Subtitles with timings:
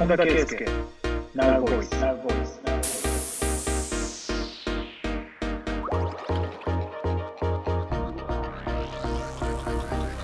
[0.00, 0.66] 本田圭佑
[1.34, 2.58] Now Voice Now Voice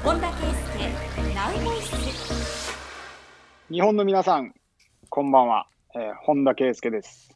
[0.03, 1.95] 本田圭佑ナウボイス
[3.71, 4.55] 日本の皆さん
[5.11, 7.29] こんばんは、えー本田圭佑です。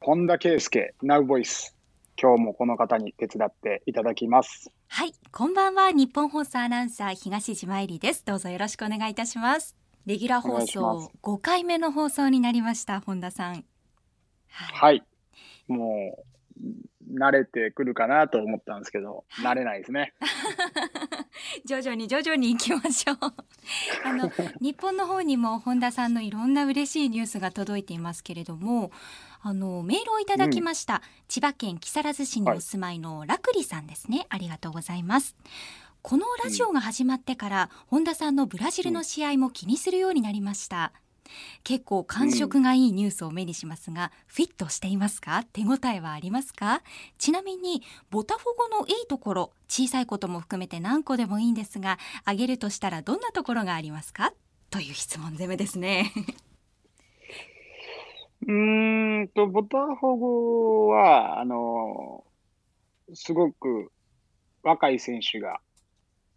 [0.00, 1.72] 本田圭佑 Now Voice
[2.16, 4.70] 今日もこの方に手伝っていただきます。
[4.86, 5.90] はいこんばんは。
[5.90, 8.24] 日本放送アナウンサー東島えりです。
[8.24, 11.10] どうぞよろしくお願いいたしますレギュラー放送す。
[11.22, 13.54] 5回目の放送になりました本田さん。
[13.54, 13.64] はい。
[14.48, 15.02] はい。
[15.68, 16.34] もう
[17.12, 20.14] 慣れてくるかなと思ったんですけど慣れないですね。
[21.66, 23.16] 徐々に徐々に行きましょう。
[24.04, 28.90] あの日本の方にも本田さんのいろんな嬉しいニュースが届いていますけれども
[29.42, 35.36] あのメールをいただきました、千葉県木更津市にお住まいのラクリさんですね、ありがとうございます
[36.06, 40.92] このラジオが始まってから、本田さんのブラジルの試合も気にするようになりました。
[41.62, 45.44] 結構感触がいいニュースを目にしますが、フィットしていますか？
[45.54, 46.82] 手応えはありますか？
[47.16, 54.34] ちなみにボタフォ語のいいところ小さいことも含めて何個でもいいんですが挙げるとしたらどんなところがありますか？
[54.68, 56.12] という質問攻めですね。
[58.46, 62.24] うーんとボタフォ語はあの
[63.14, 63.90] すごく
[64.62, 65.60] 若い選手が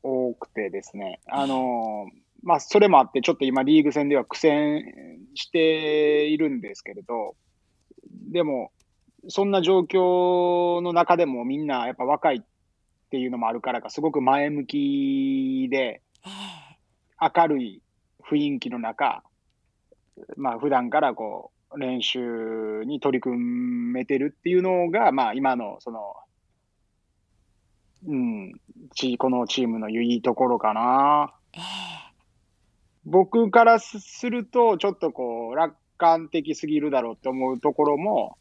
[0.03, 2.09] 多くてですね、あの
[2.43, 7.35] まあ、それもあって、ちょっと今、リーグ戦では苦戦しているんですけれど、
[8.31, 8.71] でも、
[9.27, 12.41] そんな状況の中でもみんなやっぱ若いっ
[13.09, 16.01] ていうのもあるからか、すごく前向きで、
[17.19, 17.81] 明るい
[18.29, 19.23] 雰囲気の中、
[20.35, 26.15] まあ普段からこう練習に取り組めてるっていうのが、まあ今のその、
[28.05, 28.53] うん、
[28.93, 31.33] チこのチームのいいところかな。
[31.53, 31.61] ええ。
[33.05, 38.37] 僕からすすると、ちょっとこう楽観的すぎるだろうって思うところも、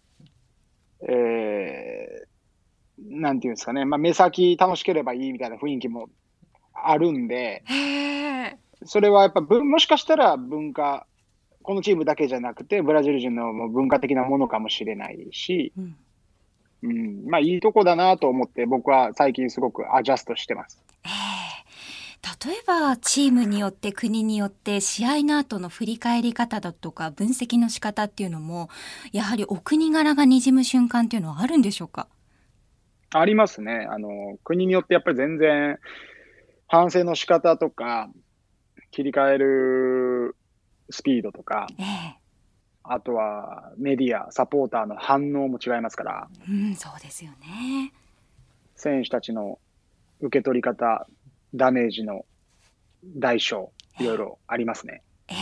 [1.08, 6.08] えー、なんていうんですかね、まあ目先楽しければいいみたいな雰囲気も
[6.74, 7.62] あるんで、
[8.84, 11.06] それはやっぱぶもしかしたら文化、
[11.62, 15.96] このチームだけじゃなくて、ブラジル人の文化的なものかもしれないし、うん
[16.82, 20.82] うん、まあいいとこだなと思って、僕は最近すごくアジャストしてます。
[21.04, 21.10] ええ
[22.44, 28.68] 例えばチームによって国によって試合の後の振り返り方だとか分析の仕方っていうのも
[29.12, 32.08] やはりお国柄がにじむ瞬間っていうのはあるんでしょうか？
[33.10, 33.86] ありますね。
[33.88, 35.78] あの、国によってやっぱり全然
[36.66, 38.10] 反省の仕方とか、
[38.90, 40.36] 切り替える
[40.90, 41.86] スピードとか、ええ
[42.92, 47.92] あとはメディア、サポーターの反応も違いますから、うんそうですよね
[48.74, 49.58] 選手たちの
[50.20, 51.06] 受け取り方、
[51.54, 52.24] ダメージの
[53.04, 55.02] 代償、いろいろありますね。
[55.28, 55.34] え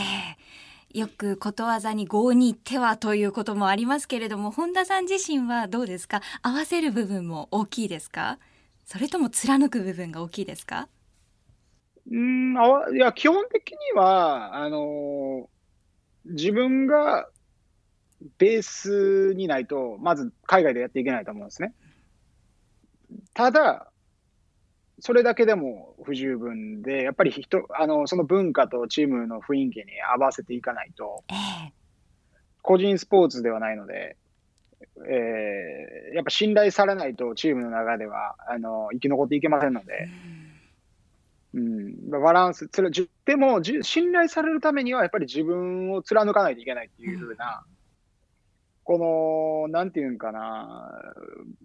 [0.93, 0.99] え。
[0.99, 6.21] よくことわざに業に行ってはということもありますけれども本田さん自身はどうですか？
[6.43, 8.39] 合わせる部分も大きいですか？
[8.85, 10.89] それとも貫く部分が大きいですか？
[12.09, 15.47] うーん、あわいや、基本的には、あのー
[16.27, 17.29] 自分が
[18.39, 21.75] ベースにないと、まず海外でやっていけないと思うんですね。
[23.35, 23.91] ただ、
[25.01, 29.85] それだけでも不十分で、やっぱり人、あの、その文化とチームの雰囲気に
[30.17, 31.35] 合わせていかないと、え
[31.69, 31.73] え。
[32.63, 34.17] 個人スポーツではないので、
[35.09, 40.09] えーやっぱ信頼されないとチームの中では、あの、生き残っていけませんので、
[41.55, 47.65] うん、バランス、つらじゅでも信頼されるためには、やっぱり自分を貫かないといけないっていうふうな、
[48.85, 51.15] この、なんていうんかな、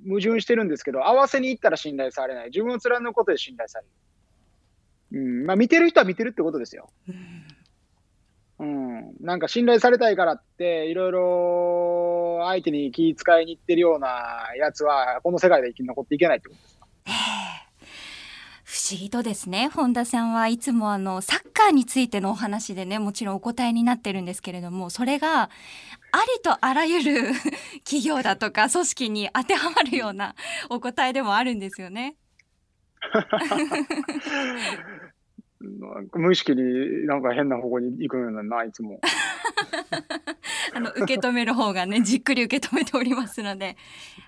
[0.07, 5.21] 矛盾してるんですけど、合わせに行ったら信頼されない、自分を貫くことで信頼される。
[5.21, 6.89] うん、まあ、見てる人は見てるってことですよ。
[7.07, 7.15] うん
[8.59, 16.79] うん、なんか信頼されたいからって、いろいろ相手に気遣いに行ってるようなやつは、この世界で生き残っていけないってことです。
[17.05, 17.39] ええ
[18.69, 25.49] 不思議とですね本田さんはいつもあのサッカーについてのお話でねもちろんお答えになってるんですけれどもそれが
[26.11, 27.33] ありとあらゆる
[27.85, 30.35] 企業だとか組織に当てはまるような
[30.69, 32.15] お答えでもあるんですよね。
[36.13, 39.01] 無意識になんか変な方向に行くようなな、いつも。
[40.73, 43.75] あの受け止める方がねじっくり受け止めておりますので、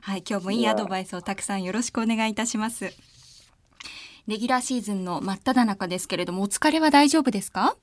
[0.01, 2.93] はい、今日もいいアドバイスをたくさんよろしくお願いいたします。
[4.27, 7.75] レギュラーシーズンの真っ只中ですけれどもお疲れは大丈夫ですか？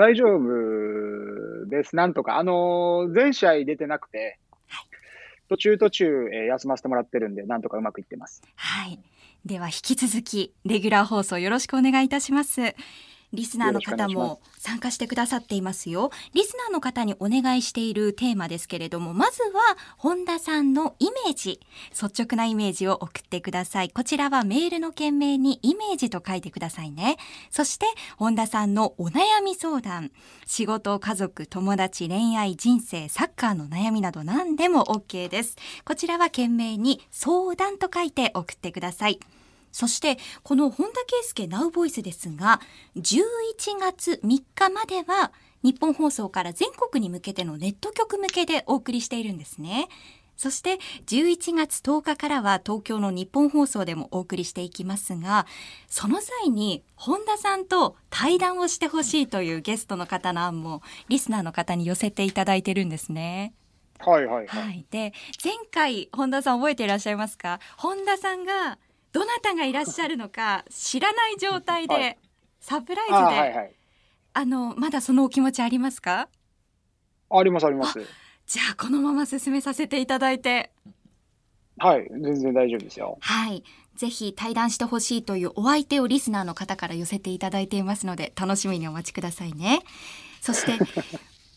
[0.00, 1.94] 大丈夫です。
[1.94, 2.38] なんとか。
[2.38, 4.38] あのー全試合出てなくて、
[5.50, 8.42] 途中途中、えー休ませてもらってるんで、なんとかうまくいってます。
[8.56, 8.98] はい。
[9.44, 12.74] では引き続きレギュラー放送よろしくお願いいたします。
[13.32, 16.10] リスナーの方も参加してくださっていますよ。
[16.34, 21.60] リスナーの方にお願いしているテーマですけれども、まずは本田さんのイメージ、
[21.90, 23.90] 率直なイメージを送ってください。
[23.90, 27.16] こちらはメールの件名にイメージと書いてくださいね。
[27.50, 27.86] そして
[28.16, 30.10] 本田さんのお悩み相談、
[30.46, 35.56] 仕事、家族、友達、恋愛、人生、サッカーの悩みなど何でも OK です。
[35.84, 39.20] こちらは件名に相談と書いて送ってください。
[39.72, 42.60] そしてこの本田圭佑ナウボイスですが
[42.96, 43.10] 11
[43.80, 45.32] 月3日までは
[45.62, 49.88] 日本放送から全国に向けてのネット局向けでお送りしているんですね。
[50.36, 55.46] そして11月10日からは東京の日本放送でもお送りしていきますが
[55.86, 60.80] その際に本田さんと対談をしてほしいというゲストの方の案も
[61.10, 63.52] リスナーの方に寄せていただいてるんですね。
[63.98, 64.62] はいはいはい。
[64.64, 65.12] はい、で
[65.44, 67.60] 前回本田さん覚えていらっしゃいますか？
[67.76, 68.78] 本田さんが
[69.12, 72.18] どなたがいらっしゃるのか知らない状態で、はい、
[72.60, 73.16] サプライズで。
[73.16, 73.72] あ、はいはい、
[74.34, 76.28] あのまだそのお気持ちありますか？
[77.30, 78.00] ありますあります。
[78.46, 80.70] じゃあこのまま進めさせていただいて。
[81.78, 83.16] はい全然大丈夫ですよ。
[83.20, 83.64] はい。
[83.96, 89.80] ぜひ対談してほしいというお相手をリスナーの方から寄せていただいていますので楽しみにお待ちくださいね。
[90.40, 90.78] そして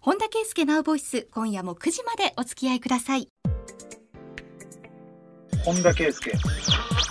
[0.00, 3.26] 本田圭佑 Now Voice 今夜も9時までお付き合いください。
[5.62, 6.32] 本田圭佑。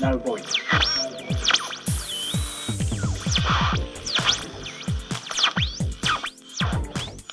[0.01, 0.42] Now Boy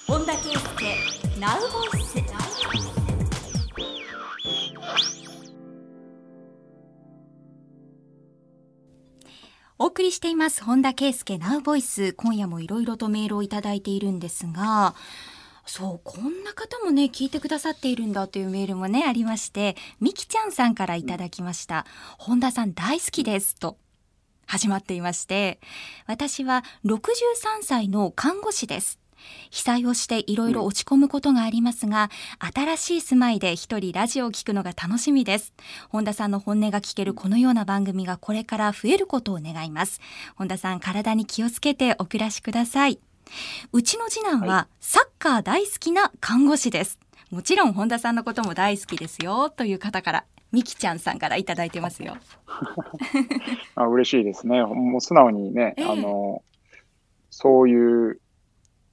[0.07, 0.61] 本田圭佑。
[1.41, 2.23] Now Voice
[9.79, 10.63] お送りしています。
[10.63, 11.37] 本田圭佑。
[11.37, 14.95] Now Voice 今夜もいろいろとメールをいただいているんですが
[15.67, 21.87] そうこんな方もね聞いてくださっているんだというメールもねありましてみきちゃんさんからいただきました、
[22.19, 23.77] 本田さん大好きですと
[24.47, 25.59] 始まっていまして
[26.07, 26.97] 私は63
[27.63, 29.01] 歳の看護師です。
[29.51, 32.11] 被災をしていろいろ落ち込むことがありますが、
[32.55, 35.55] 新しい住まいで一人ラジオを聞くのが楽しみです。
[35.89, 40.01] 本田さんの本音が聞けるこのような番組がこれから増えることを願います。
[40.37, 43.01] 本田さん体に気をつけてお暮らしください
[43.73, 46.99] うちの次男はサッカー大好きな看護師です。
[47.31, 52.17] もちろん本田さんのことも大好きですよという方からみきちゃんさんからいただいてますよ。
[53.75, 54.63] あ嬉しいですね。
[54.63, 56.43] もう素直にね、えー、あの
[57.31, 58.21] そういう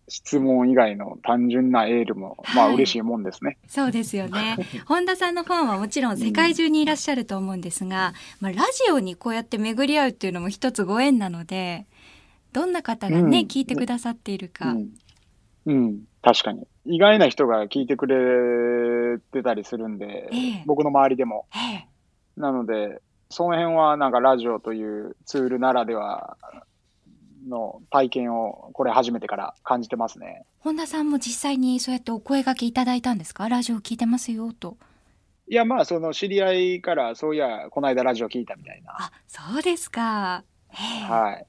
[0.09, 3.57] 質問以外の単純なエールも、まあ嬉しいもんですね。
[3.67, 4.57] そうですよね。
[4.85, 11.87] 本田さんのファンはもちろん世界中にいらっしゃると思うんですが、うん、まあラジオにこうやって巡り合うっていうのも一つご縁なので、
[12.53, 14.89] どんな方がね、うん、聞いてくださっているか、うん、
[15.65, 16.65] うん、確かに。
[16.85, 26.37] 意外な人が聞いてくれてたりするんで、えー、僕の周りでも、えー、なのでその辺はなんかラジオというツールならでは
[27.47, 30.45] の体験をこれ初めてから感じてますね。
[30.59, 33.49] 本田さんも実際にそうやってお声がけいただいたんですか？
[33.49, 34.77] ラジオ聞いてますよと。
[35.47, 38.93] いやまあその知り合いからそういやこの間ラジオ聞いたみたいな。
[38.97, 40.43] あそうですか。
[40.69, 41.45] はい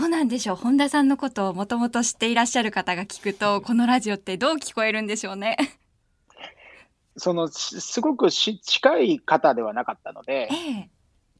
[0.00, 0.56] どうなんでしょう？
[0.56, 5.56] 本田さんのことをもともと知っていらっしゃる方が聞くと このラジオってどう聞こえるんでしょうね？
[7.16, 10.90] そのすごくし近い方ではなかったので、ええ、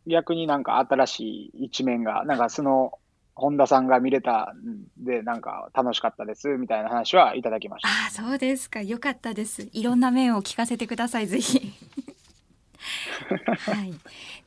[0.07, 1.21] 逆になんか新し
[1.55, 2.99] い一面がなんかその
[3.35, 7.89] 本田さんが見れたんでなんか楽しかったですみたいな話はいただきました。
[7.89, 9.69] あそうですかよかったです。
[9.73, 11.73] いろんな面を聞かせてくださいぜひ。
[13.59, 13.93] はい、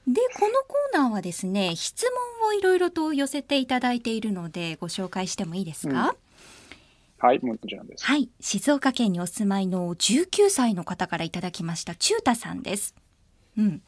[0.07, 2.05] でこのコーナーはですね質
[2.41, 6.15] 問をいろいろと寄せていただいているのでご紹介してもいいですか、うん、
[7.19, 8.05] はいもちろんです。
[8.05, 8.29] はい。
[8.39, 12.95] 静岡県にお住まいの19歳の方からいただきました中太さんです。
[13.57, 13.81] うん、うん、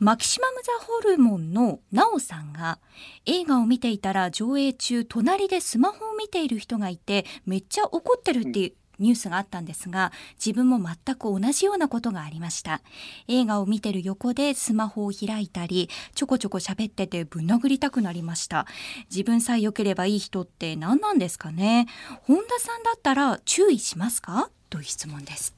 [0.00, 2.78] マキシマム・ザ・ホルモンのナオさんが
[3.26, 10.12] 映画を見ていたら上映中隣でスマホを見ている人がいてめっちゃ怒ってるってニュースがあったんですが
[10.44, 12.80] 自分も全く同じようなことがありました。
[13.28, 18.66] 映画を見てる横でスマホを開いたりちょこちょこ喋っててぶん殴りたくなりました。
[19.10, 21.86] 自分さえ良ければいい人って何なんですかね。
[22.22, 24.50] 本田さんだったら注意しますか？
[24.70, 25.54] という質問です。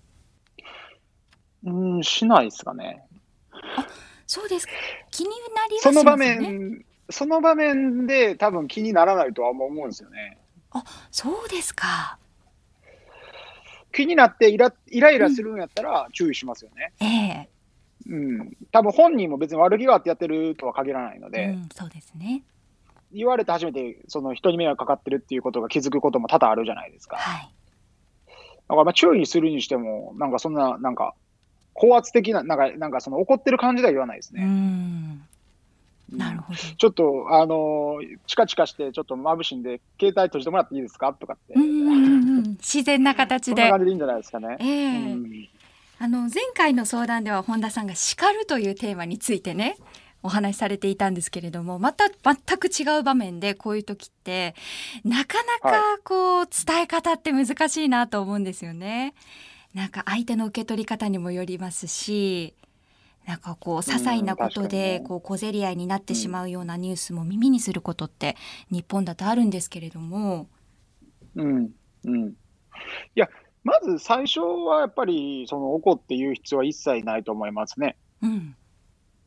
[1.64, 3.06] うんしないですかね。
[3.52, 3.86] あ
[4.26, 4.68] そうです
[5.10, 5.92] 気になりますね。
[5.92, 10.38] その場面その場面で多分気にならないとは思うんですよね。
[10.72, 12.18] あそうですか
[13.96, 16.92] 気になってイライライラするんやったら注意しますよね。
[17.00, 17.48] ええ
[18.08, 18.56] うん。
[18.70, 22.42] 多分本人も別に悪気があってやってるとは限らないので、うん、そうですね。
[23.12, 27.16] 言われて初めてその人に迷惑かかってるっていうことが気づくことも多々あるじゃないですか。
[27.16, 27.50] はい。
[28.26, 28.30] だ
[28.68, 31.14] からまあ注意するにしても、なんかそんな、なんか、
[31.72, 34.44] 高圧的な、なんか、なんかその怒ってる感じでは言わないですうね。
[34.44, 35.22] ん。
[36.12, 36.58] なるほど。
[36.58, 41.12] ちょっと、あのーチカチカして、ちょっと眩しいんで、携帯閉じてもらっていいですか？
[41.12, 41.94] とかって、うんう
[42.42, 43.80] ん 自然な形でそんな感。
[43.80, 44.56] じでいいんじゃないですかね。
[44.60, 45.48] ええうん
[45.98, 49.78] あの前回の相談では本田さんが叱るというテーマについてね
[50.22, 54.54] お話しされていたんですけれどもまた全く違う場面でこういう時って
[55.06, 59.14] なかなかこう伝え方って難しいなと思うんですよね。
[59.72, 62.52] なんか相手の受け取り方にもよりますし
[63.26, 68.36] なんかこう些細なことでねこう小競り合いになってしまうようなニュースも耳にすることって
[68.70, 70.48] 日本だとあるんですけれども。
[71.34, 71.70] うん。
[72.04, 72.28] うん。
[72.28, 72.34] い
[73.14, 73.28] や、
[73.64, 77.96] まず最初はやっぱり、その怒って言う必要は一切ないと思いますね。
[78.22, 78.56] うん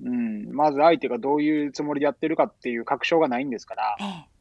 [0.02, 0.50] うん。
[0.54, 4.40] まず相手がどういうつもりでやってるかっていう確証がないんですから、ええ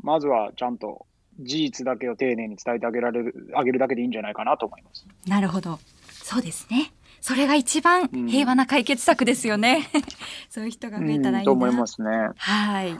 [0.00, 1.06] まずはちゃんと
[1.40, 5.06] 事実だけを丁寧に伝えてあげられる、あげるだけでいいんじゃないかなと思います。
[5.26, 5.80] なるほど。
[6.10, 6.92] そうですね。
[7.24, 9.88] それが一番うん平和な解決策ですよね。
[10.50, 11.38] そういう人が増えたらいいな。
[11.38, 12.10] うんと思いますね。
[12.36, 12.92] はい。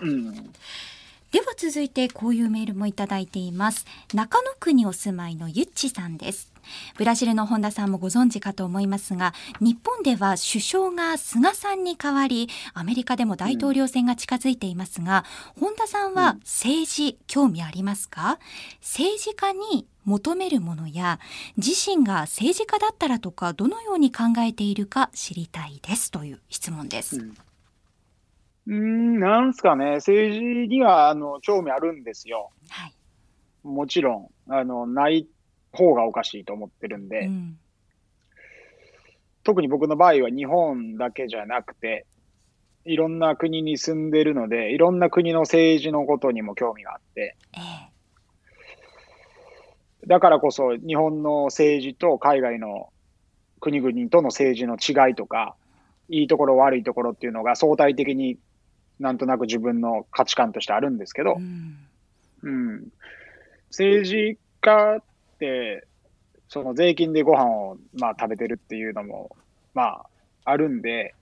[1.34, 1.40] うん。
[1.40, 3.86] では続いてこういうメールもいただいています。
[4.14, 6.52] 中野区にお住まいのゆっちさんです。
[6.96, 15.24] ブラジルの本田さんもご存知かと思いますが、日本では首相が菅さんに代わり、アメリカでも大統領選が近づいていますが、
[15.60, 18.38] 本田さんは政治興味ありますか？
[18.80, 21.20] 政治家に求めるものや、
[21.58, 27.18] 自身が政治家だったらとか、どのように考えているか知りたいですという質問です。
[27.18, 32.50] うーん、なんすかね、政治にはあの興味あるんですよ。
[32.68, 32.94] はい。
[33.62, 35.26] もちろん、あのない
[35.72, 37.58] 方がおかしいと思ってるんで、うん。
[39.42, 42.06] 特に僕の場合は日本だけじゃなくて、
[42.86, 47.94] いろんな国に住んでるので、いろんな国の政治のことにも興味があって、ええ。
[50.06, 52.90] だからこそ日本の政治と海外の
[53.60, 55.56] 国々との政治の違いとか、
[56.08, 58.38] いいところ悪いところっていうのが相対的に
[58.98, 61.76] なんとなく自分の価値観としてあるんですけどう、ん。
[62.42, 62.88] うん、
[63.70, 65.02] 政治家っ
[65.38, 65.86] て、
[66.48, 69.36] その税金でご飯をまあ食べてるっていうのも
[69.72, 70.06] まあ
[70.44, 71.14] あるんで、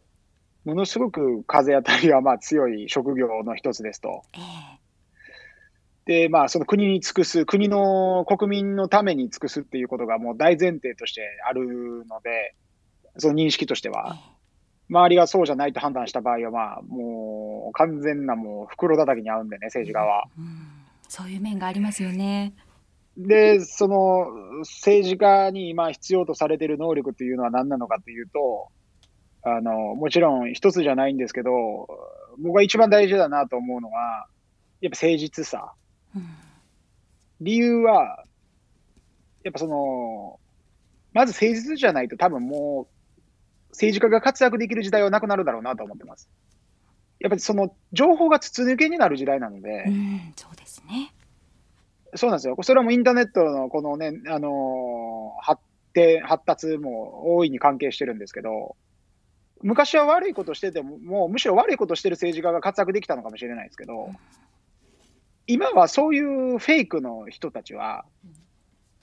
[0.64, 4.22] ものすごく風当たりはまあ強い職業の一つですと。
[4.34, 4.82] ええ。
[6.04, 12.54] で、まあその国に尽くす、国の国民のために尽くすっていうことがもう大前提としてあるので、
[13.18, 14.18] その認識としては、
[14.92, 20.26] 周りがそうじゃないと判断した場合は、まあもう完全なもう袋叩きに合うんでね、政治家は。
[20.38, 20.66] うん、
[21.08, 22.52] そういう面がありますよね。
[23.16, 24.26] で、その
[24.60, 28.68] 政治家に今必要とされている能力っていうのは何なのかというと、
[29.42, 31.50] あの、もちろん一つじゃないんですけど、
[32.38, 34.26] 僕が一番大事だなと思うのは、
[34.80, 35.72] やっぱ誠実さ。
[36.14, 36.26] うん、
[37.40, 38.24] 理由は、
[39.42, 40.38] やっぱその、
[41.12, 42.91] まず誠実じゃないと多分もう、
[43.72, 46.28] 政治家が活躍できる時代はなくなるだろうなと思ってます。
[47.20, 51.12] やっぱりその情報が筒抜けになる時代なので、うん、そうですね。
[52.14, 52.56] そうなんですよ。
[52.62, 55.62] それはもうインターネットのこのね、あのー発
[55.94, 58.76] 展、発達も大いに関係してるんですけど、
[59.62, 64.10] 昔は悪いことしてても、もうむしろ悪いことしてる政治家が活躍できたのかもしれないですけど、
[65.46, 68.04] 今はそういうフェイクの人たちは、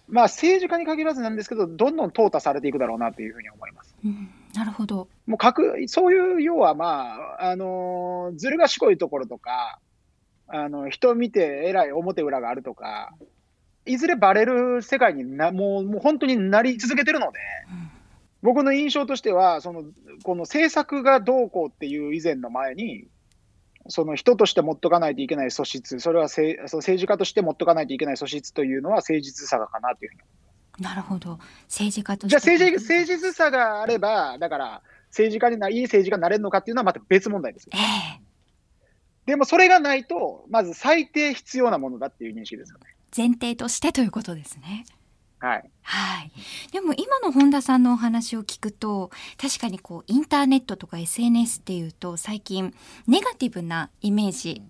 [0.07, 3.95] まあ政治家に限らずなんですけど、どんどん淘汰されていくだろうなというふうに思います。
[4.03, 5.07] うん、なるほど。
[5.27, 9.79] もう各、そういう、要はまあ、あのーずる賢いところとか、
[10.47, 13.13] あの、人を見て偉い表裏があるとか、
[13.85, 17.39] いずれバレる世界にな、もう、もう本当になり続けてるので、
[17.71, 17.89] うん、
[18.41, 19.83] 僕の印象としては、その、
[20.23, 23.07] この政策がどうこうっていう以前の前に、
[23.87, 30.21] その人として持っとかないといけない素質、それはせその政治家として持っとかないといけない素質というのは誠実さかなというふうに
[30.81, 31.39] なるほど。
[31.67, 37.77] 政治家とじゃあ政治、治誠実さがあれば、だから、政治家にな、いい政治家になれるのかっていうのはまた別問題ですよえ。
[37.77, 38.21] え
[39.25, 42.95] でもそれがないと、まず最低必要なものだっていう認識ですよね。
[43.15, 44.85] 前提としてということですね。
[45.39, 45.69] はい。
[45.81, 46.31] はい。
[46.71, 49.09] でも今の本田さんのお話を聞くと
[49.41, 52.73] 確かにこうインターネットとか SNS っていうと最近
[53.07, 54.61] ネガティブなイメージ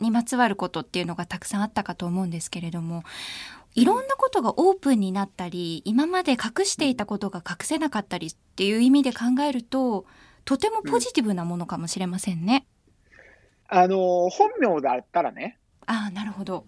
[0.00, 3.04] にまつわることっていうのがたくさんあったかと思うんですけれども
[3.74, 10.06] いろんなことがオープンになったり今まで隠していたことが隠せなかったりっていう意味で考えると
[10.44, 12.66] とてもポジティブなものかもしれませんね。
[13.68, 16.66] あの、本名だったらね、ああなるほど。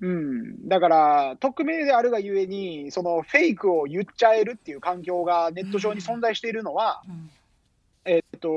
[0.00, 7.30] うん、だから、匿名であるがゆえに、そのフェイクを言っちゃえるっていう環境がネット上に存在しているのは、うん。
[8.04, 8.48] えっと、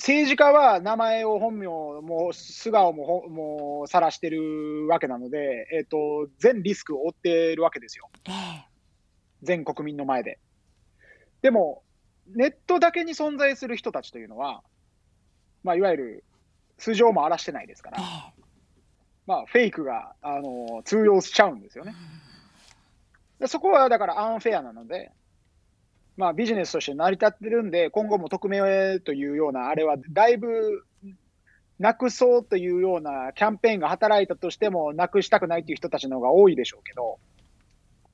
[0.00, 8.08] 政治家は名前を本名も素顔もほもう晒してるわけなので、えっと、全リスクを負ってるわけですよ。
[8.26, 8.30] え
[8.66, 8.70] え
[9.42, 10.38] 全国民の前で。
[11.42, 11.82] でも、
[12.34, 14.62] ネットだけに存在する人たちというのは、
[15.64, 16.24] まあ、いわゆる
[16.78, 18.02] 素性も荒らしてないですからえ、
[18.38, 18.42] え
[19.26, 21.94] まあ、フェイクがあの通用しちゃうんですよね。
[23.38, 25.12] でそこはだからアンフェアなので、
[26.20, 30.84] まあ、ビジネスとして成り立ってるんで、今後も匿名というような、あれはだいぶ
[31.78, 37.18] なくそうというようなキャンペーンが働いたとしても、なくしたくないという人たちの方が多いでしょうけど、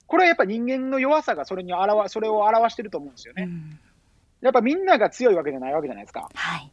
[0.06, 3.42] これはやっぱ人間の弱さがそれに表それを表してると思うんですよね。
[3.44, 3.78] うん
[4.40, 6.28] やっぱみんなが強いわけじゃないわけじゃないですか。
[6.32, 6.70] はい。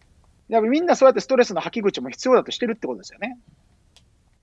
[0.50, 3.40] やっぱみんなそうやってストレスの吐き口も必要だとしてるってことですよね。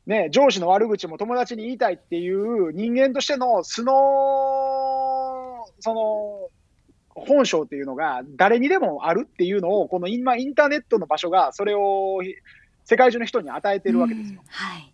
[0.07, 3.93] ね、上司の悪口も友達に言いたいっていう人間としての素の、
[5.79, 6.49] その、
[7.15, 12.21] 本性っていうのが誰にでもあるっていうのを、この今インターネットの場所がそれを
[12.85, 14.41] 世界中の人に与えてるわけですよ。
[14.41, 14.93] うんはい。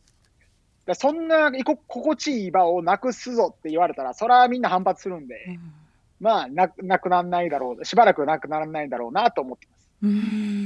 [0.95, 5.73] そんな心地いい場をなくすぞって言われたら、それはみんな反発するんで、うん
[6.21, 9.89] まあな、なくならないだろう、しばらくなくならないだろうなと思ってます。
[10.03, 10.11] うー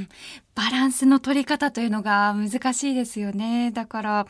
[0.02, 0.08] ん
[0.54, 3.70] バランスの取り方というのが難しいですよね。
[3.72, 4.26] だから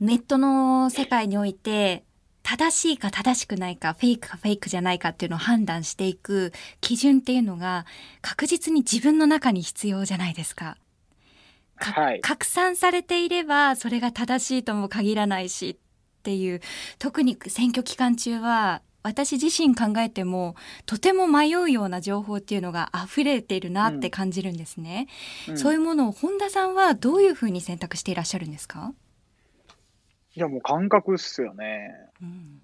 [0.00, 2.04] ネットの世界において
[2.52, 7.86] 正しいか正しくないかフェイクかフェイクじゃないかっていうのを判断していく基準っていうのが
[8.20, 10.76] 確実に自分の中に必要じゃないですか。
[11.78, 12.20] かはい。
[12.20, 16.60] 拡散されていればそれが正しいとも限らないしっていう
[16.98, 20.54] 特に選挙期間中は私自身考えても
[20.84, 25.08] とても迷うような情報っていうのが溢れているなって感じるんですね、
[25.48, 28.92] うんそういうものを本田さんはどういうふうに選択していらっしゃるんですか、
[30.34, 31.94] いや、もう感覚っすよね。
[32.20, 32.62] うん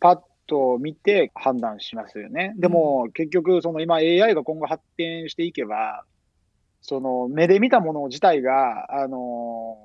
[0.00, 2.54] パッと見て判断しますよね。
[2.56, 6.04] でも、結局、その今 AI が今後発展していけば、
[6.80, 9.76] その目で見たもの自体が、あの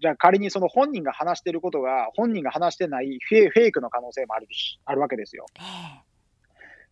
[0.00, 5.46] じゃあ仮にその本人が話してることが、本人が話してないフェイフェイクの可能性もあるし、あるわけですよ。
[5.58, 6.14] ええ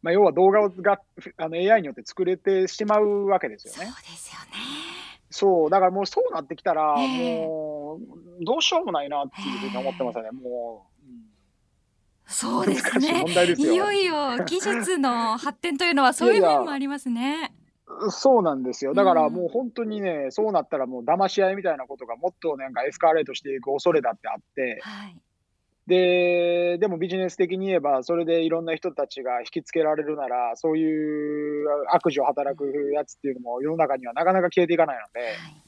[0.02, 1.00] まあ、要は動画をが
[1.38, 3.90] あの AI によって作れてしまうわけですよそうね。
[4.02, 5.01] ですよね
[5.32, 7.46] そう、だからもうそうなってきたら、ええ。
[7.46, 7.98] も
[8.40, 10.30] う、どうしようもないなっていうふうに思ってますよね。
[10.30, 11.22] もう、うん。
[12.26, 13.24] そうですね。
[13.56, 13.92] いよ。
[13.92, 17.54] いよ技術の発展というのはそういう面もありますね。
[18.10, 18.94] そうなんですよ。
[18.94, 25.16] だからうんもう本当にね、そうなったらもう騙し合いみたいなことがもっとなんかエスカレートしていく恐れだってあって、はい
[25.86, 35.62] で、でもビジネス的に言えば、それでいろんな人たちが引きつけられるなら、そういう悪事を働くやつっていうのも世の中にはなかなか消えていかないので、はい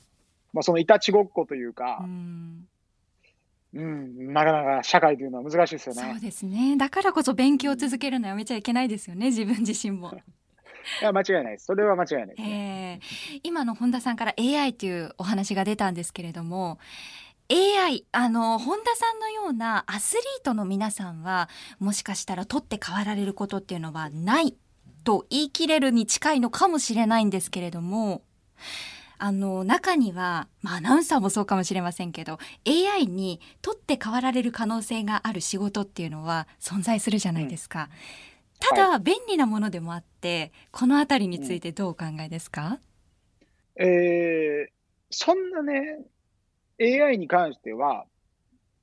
[0.55, 2.67] まあ、そのいたちごっこといううか、ん
[3.75, 6.11] うん、なかなか社会というのは難しいですよね。
[6.13, 10.13] そうですねだからこそ勉強を続けるのやめちゃいけないですよね自分自身も。
[11.01, 11.65] いや、間違いないです。
[11.65, 12.43] それは間違いないです。
[12.43, 16.79] えー今の本田さんから AI というお話が出たんですけれども
[17.51, 24.55] AI あの本田さんのようなアスリートの皆さんはもしかしたら取って代わられることっていうのはない
[25.05, 28.23] と言い切れるに近いのかもしれないんですけれども
[29.19, 37.91] あの中には、まあ、アナウンサーもそうかもしれませんけど AI に取って代わられる可能性がある仕事っていうのは存在するじゃないですか。
[38.61, 42.79] ただ、便利なものでもあってこのあたりについてどうお考えですか、
[43.77, 44.75] えー
[45.17, 46.01] そんなね、
[46.81, 48.05] AI に関しては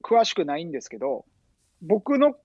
[0.04, 1.26] 詳しくないんですけど、
[1.82, 2.36] 僕の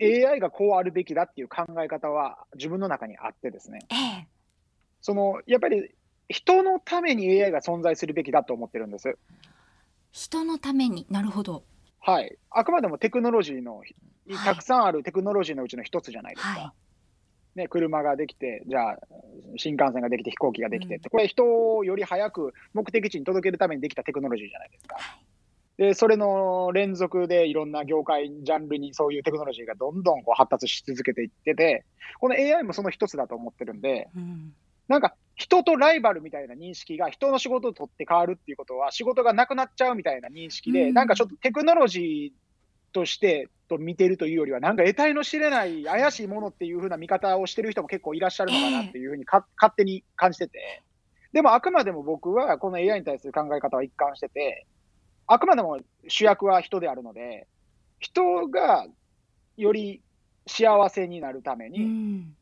[0.00, 4.28] AI がこうあるべきだっていう考え方は自分の中にあってですね、ええ
[5.02, 5.94] そのやっぱり
[6.28, 9.16] 人のために AI が存在するべきだと思ってるんです。
[10.12, 11.64] 人のためになるほど
[12.00, 12.36] はい。
[12.50, 13.94] あくまでもテクノロジーの、はい
[14.44, 16.60] たくさんあるテクノロジーのうちの一つじゃないですか。
[16.60, 16.72] は
[17.54, 18.98] ね、車ができて、じゃあ、
[19.56, 21.10] 新幹線ができて、飛行機ができてって、うん。
[21.10, 24.96] これ、人をより早く目的地に届けるためにできたテクノロジーじゃないですか。
[24.96, 25.30] はい。
[25.80, 31.84] で、それの連続でいろんな業界、ジャンルにそういうテクノロジーがどんどんこう発達し続けていってて、
[32.20, 34.52] この AI もその一つだと思ってるんで、うん。
[34.88, 40.94] なんか人とライバルみたいな認識が人の仕事を取って変わるっていうことは仕事がなくなっちゃうみたいな認識で、うん。
[40.94, 50.82] なんかちょっとテクノロジーとしてと見てるというよりは、なんか得体の知れない怪しいものっていう風な見方をしてる人も結構いらっしゃるのかなっていうふうにか勝手に感じてて、
[51.32, 54.66] でもあくまでも僕はこの AI に対する考え方は一貫してて、
[55.28, 55.78] あくまでも
[56.08, 57.46] 主役は人であるので、
[58.00, 58.86] 人が
[59.56, 60.02] より
[60.48, 62.36] 幸せになるためうに、ん。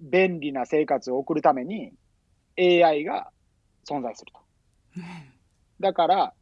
[0.00, 1.92] 便利な生活を送るために
[2.56, 3.30] AI が
[3.88, 4.40] 存在すると。
[4.96, 5.04] うん。
[5.80, 6.34] だから、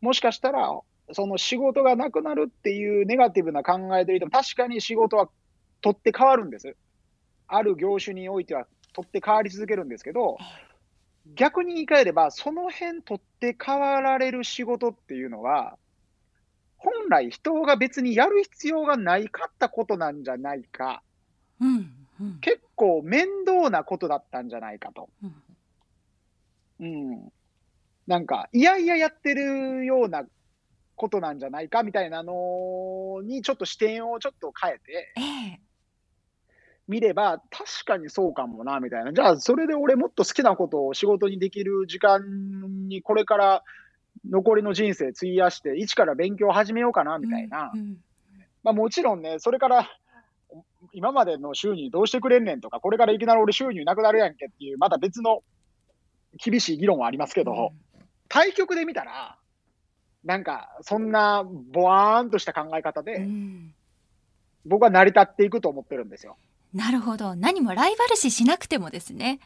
[0.00, 0.80] もしかしたら、
[1.12, 5.28] その仕事がなくなるっていうネガティブな考えでいても、確かに仕事は
[5.80, 6.76] 取って変わるんです。
[7.46, 10.38] ある業種においては取って変わり続けるんですけど、
[11.34, 15.76] 逆に言い換えれば、その辺取って変わられる仕事っていうのは、
[16.78, 21.02] 本来人が別にやる必要がないかったことなんじゃないか、
[21.60, 21.68] うん
[22.20, 25.08] うん結構面倒なことだったんじゃないかと。
[25.22, 25.34] うん
[26.80, 27.32] うん。
[28.06, 30.24] なんか、いやいややってるような
[30.96, 35.20] ことなんじゃないかみたいなのに、ちょっと視点をちょっと変えてえ
[35.56, 35.60] え
[36.86, 39.12] 見れば、確かにそうかもな、みたいな。
[39.12, 43.64] じゃあ、それで俺もっと好きなことを仕事にできる時間に、これから
[44.28, 47.70] 残りの人生費やして、一から勉強を始めようかな、みたいな。
[47.74, 47.96] うんうん
[48.64, 49.86] まあもちろんね、それから、
[50.94, 55.42] 今までの収入どうしてくれんねんとか、これからいきなり俺収入なくなるやんけっていう、また別の
[56.42, 57.72] 厳しい議論はありますけど、
[58.28, 59.36] 対局で見たら、
[60.24, 63.74] なんか、そんな、ぼわーんとした考え方うで、ん。
[64.64, 66.36] 僕は成り立っていくと思ってるんですよ。
[66.72, 67.36] なるほど。
[67.36, 69.38] 何もライバル視しなくてもですね。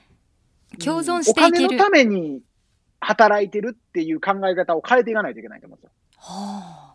[0.82, 1.66] 共存していける。
[1.66, 2.42] お金のために
[3.00, 5.90] 働いてるっていう考え方を変えていかないといけないと思うんですよ。
[6.16, 6.94] は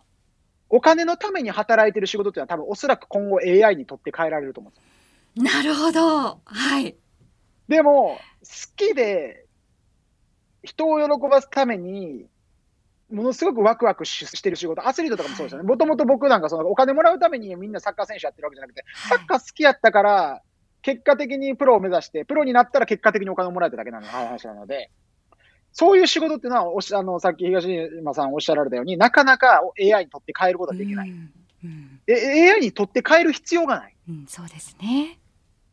[0.70, 5.60] お金のために働いてる仕事っていうのは多分おそらく今後 AI にとって変えられると思うんですよ。
[5.60, 6.40] なるほど。
[6.44, 6.96] はい。
[7.68, 9.46] でも、好きで
[10.64, 12.26] 人を喜ばすために、
[13.14, 15.64] ものすごくワクワクししてる仕事、アスリートとかもそうですよね。
[15.64, 20.42] もともと僕なんかそのお金もらうためにみんなサッカー選手やってるわけじゃなくて、サッカー好きやったから、
[20.82, 24.90] 結果的にプロを目指して、プロになったら結果的にお金をもらえただけなの話なので、
[25.72, 31.10] そういう仕事っていうのはおっしあの、さっき東島さんおっしゃられたように、なかなか AI にとって変えることはできない。
[31.10, 33.96] うんうんえ AI にとって変える必要がない。
[34.08, 35.18] うんそうですね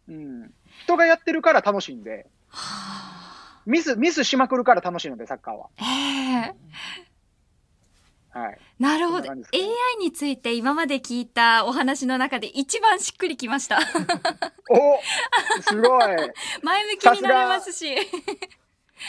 [0.07, 0.53] うん。
[0.83, 5.67] 人がやってるから楽しいんで、はあミス、ミスしまくるから楽しいので、サッカーは。
[5.77, 5.83] え
[6.47, 7.10] え
[8.33, 8.57] はい。
[8.79, 9.33] なるほど。
[9.35, 9.43] ね。
[9.53, 13.79] AI について今まで聞いたお話の中で一番しっくりきました。
[14.69, 16.03] おすごい。
[16.63, 17.95] 前向きになれますし。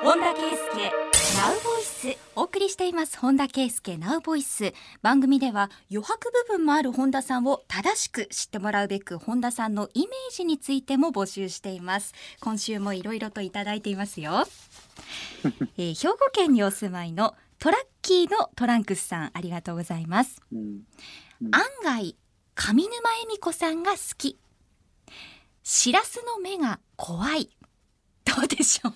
[0.03, 2.17] 本田圭佑ナウボイス。
[2.35, 3.17] お送りしています。
[3.17, 4.75] 本田圭佑ナウボイス。
[5.03, 12.13] 番組では余白部分もある本田さんを正しく知ってもらうべく本田さんのイメージについても募集しています。
[12.41, 14.49] 今週もいろいろといただいていますよ、
[15.79, 20.43] えー兵庫県にお住まいのトラッキーのトランクスさんありがとうございます。
[20.53, 20.83] うん。
[21.53, 22.17] 案外
[22.57, 22.91] 上沼
[23.23, 24.37] 恵美子さんが好き。
[25.63, 27.49] しらすの目が怖い。
[28.25, 28.93] どうでしょう？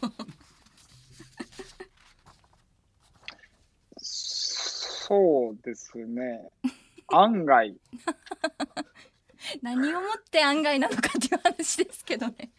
[5.12, 6.48] そうですね。
[7.08, 7.76] 案外、
[9.60, 12.50] 何をもって案外なのかっていう話ですけどね。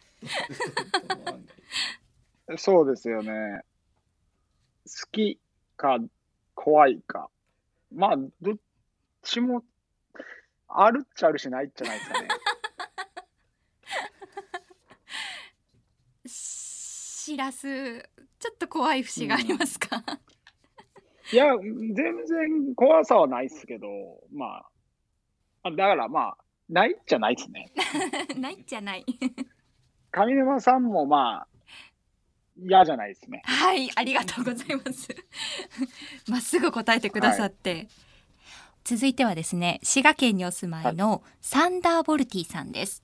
[2.56, 3.62] そうですよね。
[4.86, 5.40] 好き
[5.76, 5.98] か
[6.54, 7.28] 怖いか。
[7.92, 8.56] まあ、どっ
[9.22, 9.64] ちも
[10.68, 12.28] あるっちゃあるしないっちゃないですかね。
[16.28, 17.98] しらす、
[18.38, 20.04] ちょっと怖い節がありますか？
[21.32, 23.86] いや、全然怖さはないですけど、
[24.32, 24.64] まあ、
[25.62, 26.36] あだからまあ、
[26.68, 27.70] ないっちゃないですね。
[28.36, 29.04] ないじゃない。
[30.10, 31.48] 上沼さんもまあ、
[32.56, 33.42] 嫌じゃないですね。
[33.44, 35.08] はい、ありがとうございます。
[36.28, 37.88] まっすぐ答えてくださって。
[38.84, 43.02] 続いてはですね、滋賀県にお住まいのサンダーボルティさんです。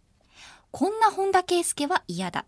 [0.70, 2.44] こんな本田圭佑は嫌だ。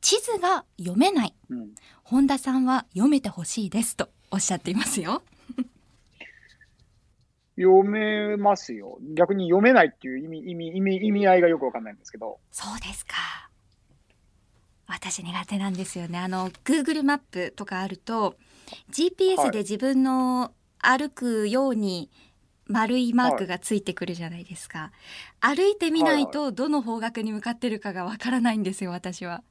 [0.00, 1.34] 地図が読めない。
[1.50, 5.22] うん、本田さんは読めてほしいですとおっしゃっていますよ。
[7.56, 8.98] 読めますよ。
[9.14, 12.38] 逆に読めないっていう意味、意味、意味、意味合いがよくわかんないんですけど。
[12.50, 13.14] そうですか。
[14.86, 16.18] 私苦手なんですよね。
[16.18, 18.36] あの Google マップとかあると
[18.90, 22.10] GPS で自分の歩くように
[22.68, 24.92] 丸いマークがついてくるじゃないですか。
[25.40, 28.90] 歩いてみないとどの方角に向かってるかがわからないんですよ。
[28.90, 29.42] 私は。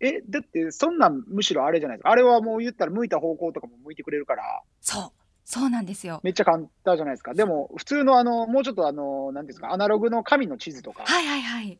[0.00, 2.10] え、だって、そんなんむしろあれじゃないですか。
[2.10, 5.12] あれはもう言ったら向いた方向とかも向いてくれるから、そう、
[5.44, 6.20] そうなんですよ。
[6.22, 7.34] めっちゃ簡単じゃないですか。
[7.34, 11.78] でも、普通のあの、もうちょっとあの、なんですか、アナログの紙の地図とか、はいはいはい。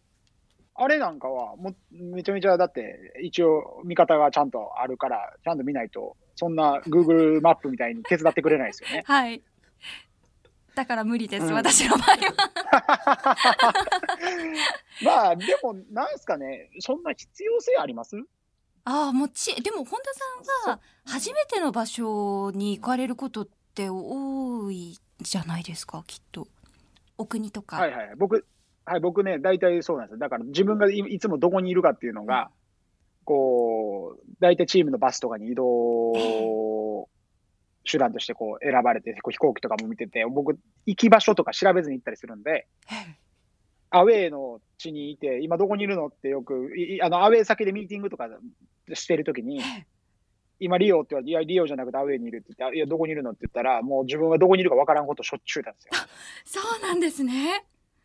[0.80, 9.02] あれなんかは、もうめちゃめちゃ、だって、一応、見方がちゃんとあるから、ちゃんと見ないと、そんな Google マップみたいに手伝ってくれないですよね。
[9.06, 9.42] はい。
[10.78, 13.36] だから無理です、うん私の場合は。
[15.04, 18.16] まあ、でも、なんですかね、そんな必要性あります？
[18.84, 20.14] ああ、もち、でも本田
[20.62, 26.46] さんは初めての場所に行かれることって多いじゃないですか、きっと。
[27.16, 27.76] お国とか。
[27.78, 28.12] はいはい。
[28.16, 28.46] 僕、
[28.84, 30.18] はい、僕ね、大体そうなんですよ。
[30.18, 32.52] だから自分がいいつもどこにいるかっていうのが、
[33.24, 37.08] こう、大体チームのバスとかに移動
[37.90, 43.28] 手段としてこう選ばれて、飛行機とかも見てて、僕、行き場所とか調べずに行ったりするんで、ええ
[43.90, 46.70] アウェーの地にいて、今どこにいるのってよく、
[47.02, 48.28] あのアウェー先でミーティングとか
[48.92, 49.62] してるときに、
[50.60, 55.92] 今リオって言われて、いや、リオじゃなくてアウェーにいるって言ってあ、いや、どこにいるのって言ったら、もう自分がどこにいるかわからんことしょっちゅうなんですよ。
[56.44, 57.64] そうなんですね。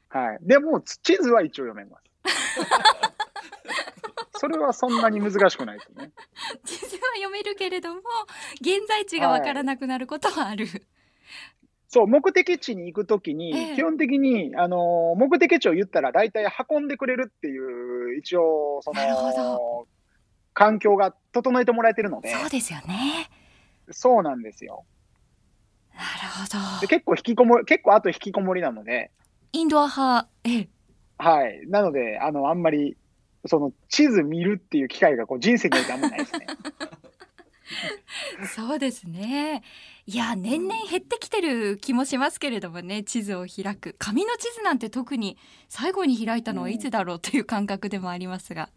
[0.10, 0.38] はい。
[0.42, 2.04] でも、つ地図は一応読めます。
[4.44, 6.12] それはそんなに難しくないですね。
[6.66, 8.02] 地図は読めるけれども、
[8.60, 10.68] 現在地がわからなくなることはある。
[11.88, 19.86] そう、目的地に行くときに、ええ基本的に、あの、目的地を言ったら大体運んでくれるっていう、一応、その、
[20.54, 23.30] 環境が整えてもらえてるので、そうですよね。
[23.92, 24.84] そうなんですよ。
[25.96, 26.90] なるほでど。
[26.90, 29.12] 結構引きこもり、結構あと引きこもりなので、
[29.54, 30.70] インドア派、ええ、
[31.18, 31.66] はい。
[31.70, 32.98] なので、あの、あんまり、
[33.46, 36.48] その、地図見るっていう機会がこう人生においてあんまないですね。
[38.56, 39.64] そうですね。
[40.06, 43.96] いや、年々減ってきてる気もしますけれどもね、地図を開く。
[44.00, 45.38] 紙の地図なんて特に
[45.70, 48.70] 最後に開いたのはいつだろうという感覚でもありますが。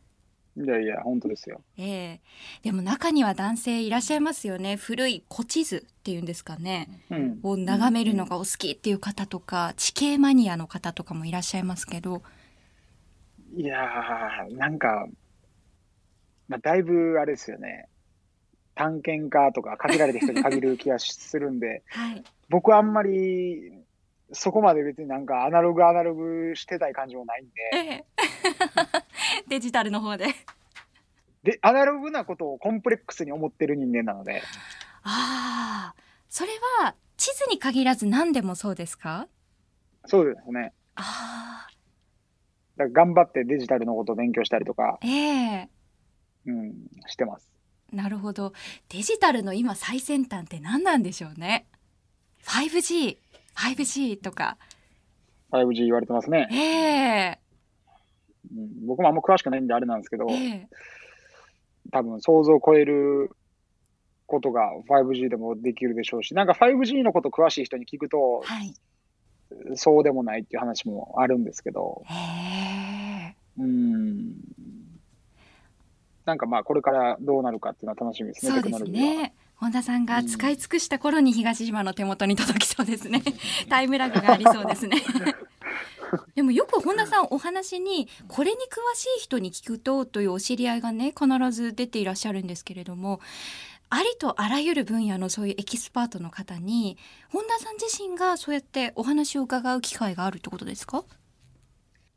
[0.57, 1.61] いやいや、本当ですよ。
[1.77, 2.21] ええ
[2.63, 4.77] でも中には男性いらっしゃいますよね。
[4.77, 6.89] 古い古地図っていうんですかね。
[7.11, 7.41] うん。
[7.43, 12.23] を眺めるのがお好きっていう方とか、地形マニアの方とかもいらっしゃいますけど。
[13.57, 15.07] いやー、なんか、
[16.49, 17.89] まあ、だいぶあれですよね。
[18.75, 22.23] 探検家とか限られた人に限る気がするんで、 はい。
[22.51, 23.73] 僕はあんまり、
[24.33, 28.05] そこまで別になんかアナログアナログしてたい感じもないんえで、え
[29.49, 30.27] デジタルの方で。
[31.43, 34.43] で、アナログなことをコンプレックスに思ってる人間なので、
[35.05, 36.51] ああ、それ
[36.83, 39.29] は地図に限らず何でもそうですか？
[40.07, 40.73] そうですね。
[40.97, 41.76] ああ、
[42.77, 45.69] だから頑張ってデジタルのことを勉強したりとか、ええ
[46.47, 46.75] うん、
[47.07, 47.51] してます。
[47.93, 48.53] なるほど。
[48.89, 51.67] デジタルの今最先端って何なんでしょうね。
[52.45, 53.17] 5G、
[53.57, 54.57] 5G とか。
[55.53, 56.49] 5G 言われてますね。
[56.51, 57.39] ええ
[58.55, 60.69] うん、僕もあんま詳しくないんであれなんですけど、ええ
[61.93, 63.31] 多分想像を超える
[64.27, 68.75] ことが 5G でもできるでしょうし、なんか 5G のこと詳しい人に聞くと、はい。
[69.77, 72.66] そうでもないっていう話もあるんですけど、ええ
[73.59, 74.35] うん。
[76.25, 78.85] なんかまあこれからどうなるかっていうのは楽しみですね、そうです。
[78.85, 79.35] ね。
[79.57, 83.23] 本田さんが使い尽くした頃に東島の手元に届きそうですね。
[83.71, 85.03] タイムラグがありそうですね。
[86.35, 93.21] でもよく本田さんお話にこれに詳しい人に聞くとというお知り合いがね必ず出ていらっしゃるんですけれども
[93.91, 96.97] ありとあらゆる分野のそういうエキスパートの方に
[97.31, 101.05] 本田さん自身がそうやってお話を伺う機会があるってことですか？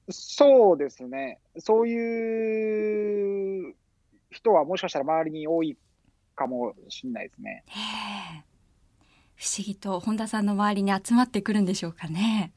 [0.09, 1.39] そうですね。
[1.57, 3.75] そういう
[4.31, 5.77] 人はもしかしたら周りに多い
[6.35, 7.63] かもしれないですね。
[9.35, 12.51] 不思議と本田さんの周りに集まってくるんでしょうかね。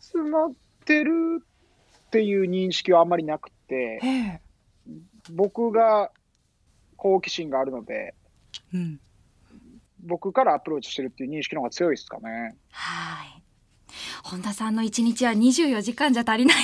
[0.00, 0.52] 集まっ
[0.84, 1.42] てる
[2.06, 4.40] っていう認識はあんまりなくて、
[5.32, 6.10] 僕が
[6.96, 8.14] 好奇心があるので、
[8.72, 9.00] うん
[10.06, 12.56] 僕からアプローチしてるっていう認識の方が強いですかね。
[12.70, 13.43] はい。
[14.22, 16.56] 本田さんの一日は24時間じゃ足りない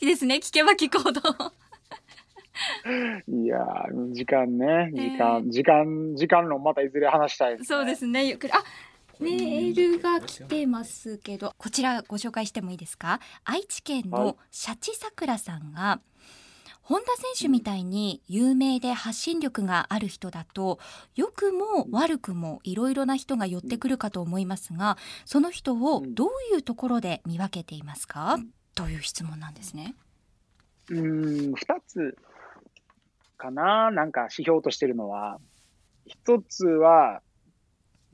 [0.04, 0.36] ですね。
[0.36, 1.20] 聞けば聞くほど。
[3.28, 7.64] いやー時間ね、時間、時間、時間論またいずれ話したいね。
[7.64, 8.26] そうですね。
[8.26, 8.52] ゆっくり。
[8.52, 8.62] あ、
[9.20, 13.20] メールが来てますけど、こちらご紹介してもいいですか？
[13.44, 16.00] 愛知県のシャチさくらさんが。
[16.88, 20.78] 本田選手みたいに有名で発信力がある人だと
[21.14, 24.96] 良くも悪くもいろいろな人が寄ってくるかと思いますが
[25.26, 28.38] その人をどういうところで見分けていますか、
[28.74, 29.96] という質問なんですね。
[30.88, 32.16] うん2つ
[33.36, 35.38] かななんか指標としてるのは
[36.26, 37.20] 1つは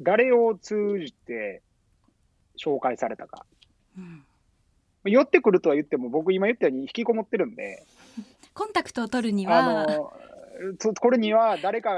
[0.00, 1.62] 誰を通じて
[2.58, 3.46] 紹介されたか。
[3.96, 4.24] うん
[5.06, 7.84] 寄ってくるとは言っても、僕今言ったように引きこもってるんで、
[8.54, 9.86] コンタクトを取るには。
[11.00, 11.90] これには誰か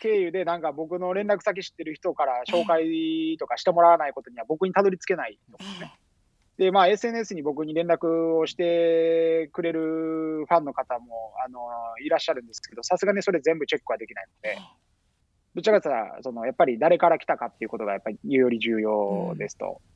[0.00, 5.92] 経由でなんか僕の連絡先知ってる人から紹介とかしてもらわないことには僕にたどり着けないとかね。
[6.56, 11.58] で、まあ SNS に僕に連絡をしてくれるファンの方もあの
[12.00, 14.58] いらっしゃるんですけど、さすがにそれ全部チェックはできないので、
[15.56, 19.80] どちらかというとそのやっぱり誰から来たかっていうことがやっぱりより重要ですと。
[19.90, 19.95] うん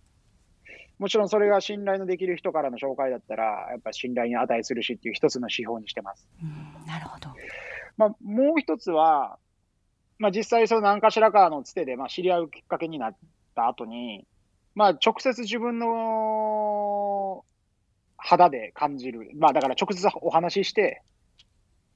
[1.00, 6.28] もちろんそれが信頼のできる人からの紹介だったら、やっぱ信頼に値するしっていう一つの指標にしてます。
[6.42, 7.30] うんなるほど。
[7.96, 9.38] まあ、もう一つは、
[10.18, 13.16] まあ、実際その何かしらかのつてで、まあ、知り合うきっかけになっ
[13.54, 14.26] た後に、
[14.74, 17.46] まあ、直接自分の
[18.18, 19.30] 肌で感じる。
[19.36, 21.02] まあ、だから直接お話しして、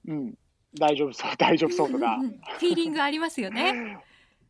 [0.08, 0.34] うん、
[0.78, 2.18] 大丈夫そう、 大丈夫そうとか。
[2.58, 3.98] フィーリングありますよね。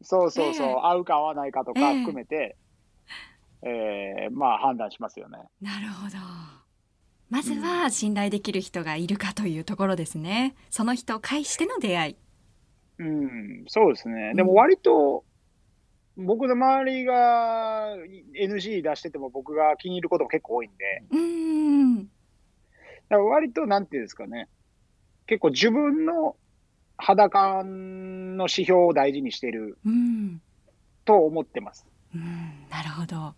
[0.00, 2.63] そうそうそう、えー、合うか合わないかとか含めて、えー、
[4.32, 5.38] まあ判断しますよね。
[5.60, 6.16] なるほど。
[7.30, 10.54] まずは信頼できる人がいるかというところですね。
[10.70, 12.16] その人を介しての出会い。
[12.98, 14.34] うん、そうですね。
[14.34, 15.24] でも割と、
[16.16, 17.96] 僕の周りが
[18.40, 21.02] NG 出してても僕が気に入ることも結構多いんで。
[21.10, 22.04] うん。
[22.04, 24.48] だから割となんていうんですかね。
[25.26, 26.36] 結構自分の
[26.96, 29.76] 肌感の指標を大事にしてる
[31.04, 31.84] と思ってます。
[32.14, 33.34] うん、なるほど。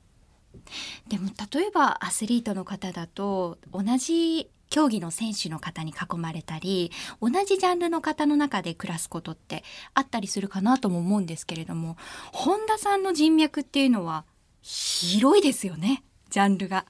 [1.09, 6.91] でも例えばアスリートの方だと同じ競技の選手の方に囲まれたり
[7.21, 9.63] 同じジャンルの方の中で暮らすことって
[9.95, 11.97] あったりするかなとも思うんですけれども
[12.33, 14.25] 本田さんの人脈っていうのは
[14.63, 16.87] 広いですよねジャンルが。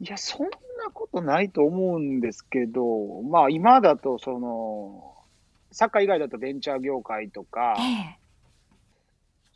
[0.00, 0.50] いやそんな
[0.92, 5.14] ことないと思うんですけどまあ今だとその
[5.70, 8.18] サッカー以外だとベンチャー業界とか、ええ、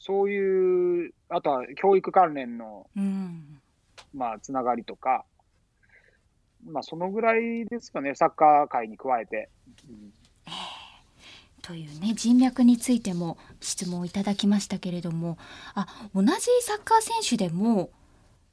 [0.06, 3.60] そういう、あとは教育関連の、うん、
[4.14, 5.24] まあ、つながりとか、
[6.64, 9.48] まあ、そのぐらいですかね、サッカー界に加えて。
[9.88, 10.12] うん、
[11.62, 15.36] というね人脈についても質問をいただきましたけれども
[15.74, 16.30] あ同じ
[16.62, 17.90] サッカー選手でも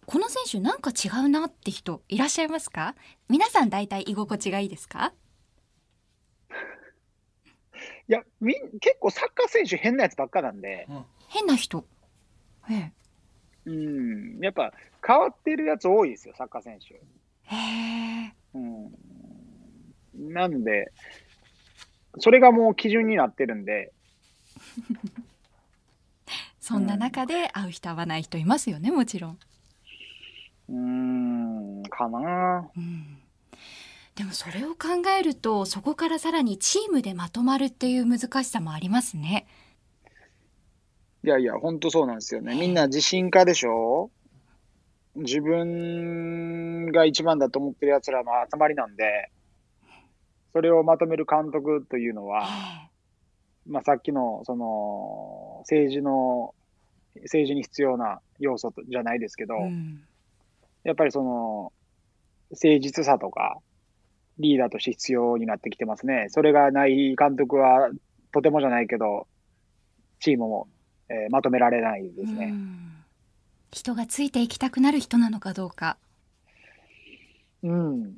[0.08, 2.96] この選手なんか違うなって人いらっしゃいますか？
[3.30, 5.13] 皆さん大体居心地がいいですか？
[8.10, 11.84] いやみ結構サッカー選手変なやつばっかなんで、うん、変な人。
[12.69, 12.91] ええ。
[13.65, 14.72] うん、やっぱ
[15.06, 16.93] 変わってるやつ多いですよ、サッカー選手。
[16.93, 17.00] へ
[18.26, 18.34] え。
[18.54, 18.91] うん。
[20.34, 20.91] なんで、
[22.19, 23.91] それがもう基準になってるんで。
[26.60, 29.39] そんな中で会う人会わない人いますよね、もちろん。
[30.69, 32.69] うん、かな。
[32.78, 33.17] うん。
[34.15, 39.48] でもそれを考えるとそこからさらにチームでまとまるっていう難しさもありますね。
[41.26, 42.54] いやいや、本当そうなんですよね。
[42.54, 44.12] みんな自信家でしょ？
[45.16, 49.30] 自分が一番だと思ってる奴らの集まりなんで、
[50.52, 52.48] それをまとめる監督というのは、
[53.66, 56.54] まあさっきの、その、政治の、
[57.22, 60.02] 政治に必要な要素じゃないですけど、うん、
[60.84, 61.72] やっぱりその、
[62.52, 63.60] 誠実さとか、
[64.40, 66.26] リーダーとして必要になってきてますね。
[66.30, 67.92] それがない監督は、
[68.34, 69.28] とてもじゃないけど、
[70.20, 70.68] チームも
[71.10, 72.54] えー、まとめられないですね。
[73.72, 75.98] 人がついていきたくなる人なのかどうか。
[77.63, 78.13] うん。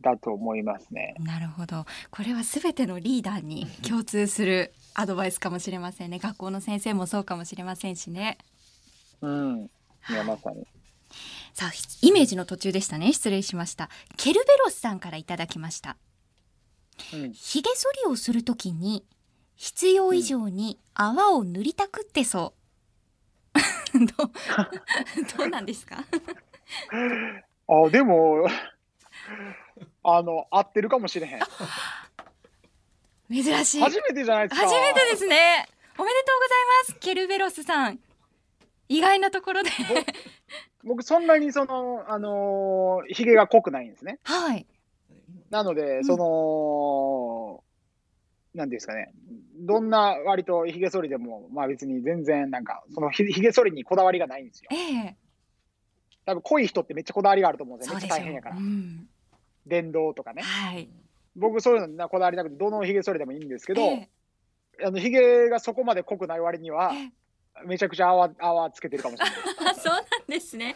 [0.00, 1.14] だと思いますね。
[1.18, 1.84] なるほど。
[2.10, 6.18] これはすべてのリーダーに共通するアドバイスかもしれませんね。
[6.18, 8.38] 学校の先生もそうかもしれませんしね。
[9.20, 9.70] うん。
[10.10, 10.66] いや、まさに。
[11.52, 13.12] さあ、イメージの途中でしたね。
[13.12, 13.90] 失礼しました。
[14.16, 15.96] ケルベロスさんからいただきました。
[17.32, 19.04] ひげ剃りをするときに
[19.58, 22.54] 必要以上に泡を塗りたくってそ
[23.94, 23.98] う。
[24.06, 24.30] どう
[25.36, 25.96] どうなんですか？
[27.66, 28.46] あでも
[30.04, 31.40] あの合ってるかもしれへん。
[33.30, 33.80] 珍しい。
[33.80, 34.66] 初めてじゃないですか。
[34.66, 35.66] 初めてですね。
[35.98, 36.58] おめでとうござい
[36.92, 36.98] ます。
[37.00, 37.98] ケルベロスさん。
[38.88, 39.70] 意外なところで
[40.84, 44.20] 僕そんなにそのあのひげが濃くないんですね。
[44.22, 44.66] はい。
[45.50, 47.64] なので、んその、
[48.54, 49.12] なんていうんですかね、
[49.60, 54.70] どんな割とひげ剃りでも、まあ別に全然なんか、そのひひげ剃りにこだわりがないんですよ。
[54.72, 55.16] ええ
[56.24, 57.94] 多分濃い人ってめっちゃこだわりがあると思うんですよ。
[57.94, 58.02] めっ。
[58.02, 58.60] ちゃ大変やからう。
[58.60, 59.08] ん、
[59.66, 60.42] 電動とかね。
[60.42, 60.88] はい。
[61.36, 64.08] 僕そういうのにこだわりなくて、どのひげ剃りでもいいんですけど、え
[64.84, 67.12] あのひげがそこまで濃くない割にはえ、え
[67.64, 69.72] めちゃくちゃ泡泡つけてるかもしれない。
[69.72, 70.74] あ そうなんですね。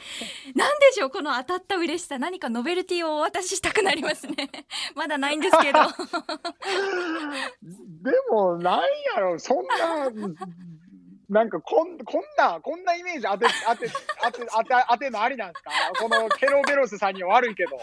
[0.55, 4.51] なんでしょうこの当たった嬉しさ何かノベルティをお渡ししたくなりますね。
[4.95, 5.79] まだないんですけど。
[7.63, 8.81] でも、なん
[9.15, 10.11] やろ、そんな、
[11.29, 13.91] なんかこんこんな、こんなイメージ当て、当て、
[14.23, 15.71] 当て、当て、当てんのありなんですか？
[15.99, 17.79] このケロベロスさんには悪いけど。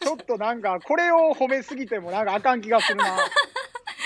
[0.00, 3.16] ちょっとなんか、これを褒めすぎてもなんかあかん気がするな。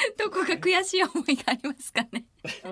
[0.19, 2.25] どこか悔しい思いがありますかね？
[2.65, 2.69] う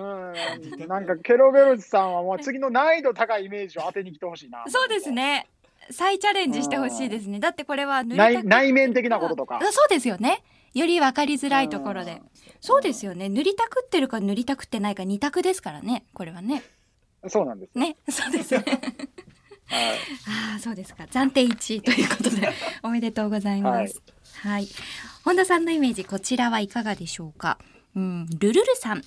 [0.85, 4.63] ん、なんかケロベロスさんはもう次の難易度高いイメージを当てに来てほしいな。
[4.67, 5.11] そうです。
[5.11, 5.47] ね。
[5.91, 7.39] 再チャレンジしてほしいですね。
[7.39, 9.71] だってこれは塗りたく内内面的なこととかあ。
[9.71, 10.43] そうですよね。
[10.73, 12.21] より分かりづらいところで。
[12.61, 13.29] そうですよね。
[13.29, 16.05] 塗りたくってるか塗りたくってないか二択ですからね。
[16.13, 16.63] これはね。
[17.27, 17.85] そうなんですよ。
[17.85, 17.97] ね。
[18.09, 18.63] そうですね。
[19.73, 19.97] はい。
[20.27, 21.05] ああ、そうですか。
[21.05, 22.51] 暫定1位ということで、
[22.83, 24.01] おめでとうございます。
[24.41, 24.67] はい。
[25.23, 27.57] 本田さんのイメージ、こちらはいかがでしょうか？
[27.95, 29.03] うん、ルルルさん。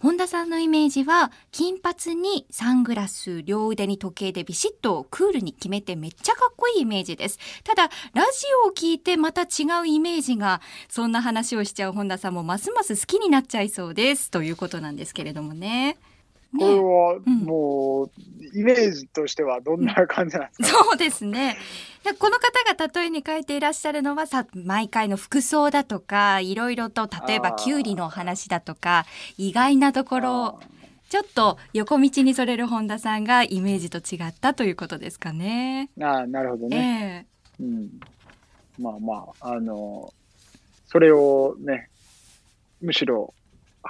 [0.00, 15.96] 本田さんのイメージは金髪にサングラス両腕に時計でビシッとクールに決めてめっちゃかっこいいイメージですただラジオを聞いてまた違うイメージがそんな話をしちゃう本田さんもますます好きになっちゃいそうですということなんですけれどもね
[16.56, 18.10] これねはうんもう、
[18.58, 21.56] イメージとしてはどんな感じなんですか、 そうですね。
[22.04, 29.04] でこの方が例えに書いていらっしゃるのはさ毎回の服装だとかいろいろと例えばあーキュウリの話だとか
[29.36, 30.60] 意外なところを
[31.08, 35.88] ちょっと横道にそれる本田さんがイメージと違ったということですかね。
[36.00, 37.26] ああ、なるほどね。
[37.58, 38.00] ええうん。
[38.78, 40.12] まあまあ、あの、
[40.86, 41.88] それをね、
[42.82, 43.32] むしろ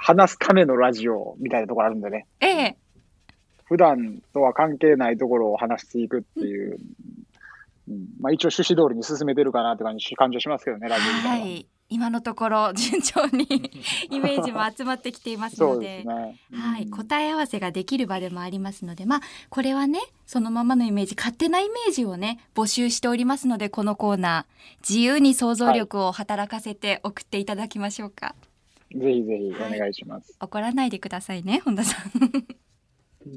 [0.01, 2.77] 話すためのラジオみたいなところあるんでね、ええ。
[3.65, 6.79] 普段とは関係ないところを話していくっていう、
[7.89, 11.35] うん、まあ一応趣旨通りに進めてるかなって感じ感じはしますけどね、ラジオみたは。
[11.35, 11.45] いな。
[11.45, 11.67] い。
[11.91, 13.45] 今のところ順調に
[14.11, 15.97] イメージも集まってきていますので。
[15.97, 16.13] ですね。
[16.53, 19.05] はい、うん答え合わせができる場でもありますので。
[19.05, 24.59] まあこれはねそのままのイメージ勝手なイメージをね募集しておりますのでこのコーナー。
[24.87, 28.35] 自由に想像力を働かせて送っていただきましょうか、
[28.95, 30.35] ぜひぜひお願いします。
[30.39, 32.11] 怒らないでくださいね本田さん。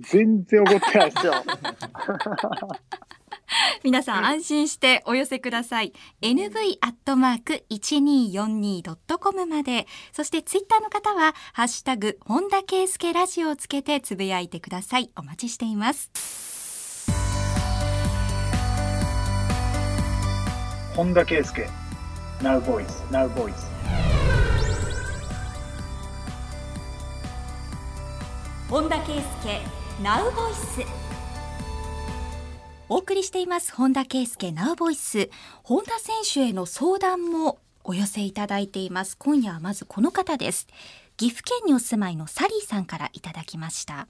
[0.01, 1.33] 全然怒ってないですよ。
[3.85, 5.93] 皆さん安心してお寄せください。
[6.23, 9.87] nv アットマーク 1242.com まで。
[10.13, 15.11] そしてツイッターの方はハッシュタグ本田圭佑ラジオをつけてつぶやいてください。
[15.17, 16.11] お待ちしています。
[20.95, 21.67] 本田圭佑
[22.41, 23.72] Now Voice Now Voice
[28.73, 29.21] 本田圭佑
[30.03, 30.87] Now Voice
[32.89, 35.29] お送りしています本田圭佑 Now Voice
[35.63, 39.19] 本田選手への相談もお寄せいただいています。
[39.19, 40.69] 今夜はまずこの方です。
[41.19, 44.09] 岐阜県にお住まいのサリーさんからいただきました。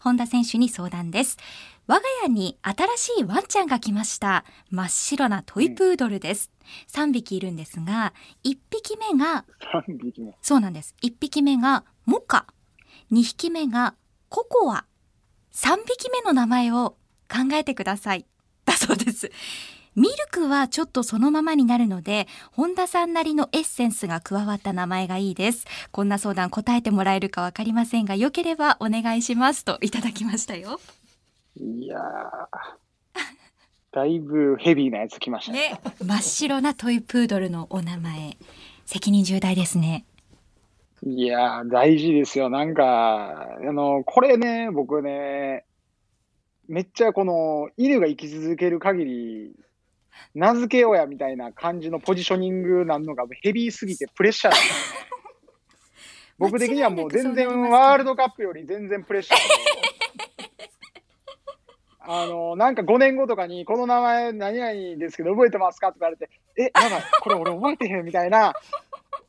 [0.00, 1.38] 本田選手に相談です。
[1.86, 4.44] 我が家に新しいワンちゃんが来ました。
[4.68, 6.50] 真っ白なトイプードルです、
[6.92, 8.12] 3匹いるんですが
[8.44, 10.34] 1匹目が3匹も。
[10.42, 10.94] そうなんです。
[11.02, 12.44] 1匹目がモカ、
[13.12, 13.94] 2匹目が
[14.28, 14.84] ココア、
[15.52, 16.96] 3匹目の名前を
[17.28, 18.26] 考えてください。
[18.64, 19.30] だそうです。
[19.94, 25.64] ミルクはちょっとそのままになるので、本田さんなりのエッセンスが加わった名前がいいです。
[25.90, 30.80] こんな相談答えてもらえるかわかりませんが、よければお願いしますといただきましたよ。
[31.58, 32.00] いやー、
[33.92, 35.70] だいぶヘビーなやつ来ましたね。
[35.70, 38.36] ね、真っ白なトイプードルのお名前。
[38.84, 40.04] 責任重大ですね。
[41.08, 42.50] いやー、大事ですよ。
[42.50, 45.64] なんか、あの、これね、僕ね、
[46.66, 49.52] めっちゃこの、犬が生き続ける限り、
[50.34, 55.00] 名付けようやみたいな感じのポジショニングなのがヘビーすぎてプレッシャーなんですよ
[56.38, 59.76] 僕的にはもう全然ワールドカップより全然プレッシャーで
[62.00, 68.54] あの、なんか5年後とかに、この名前何々ですけど覚えてますかとか言われて、え、なんかこれ俺覚えてへんみたいな、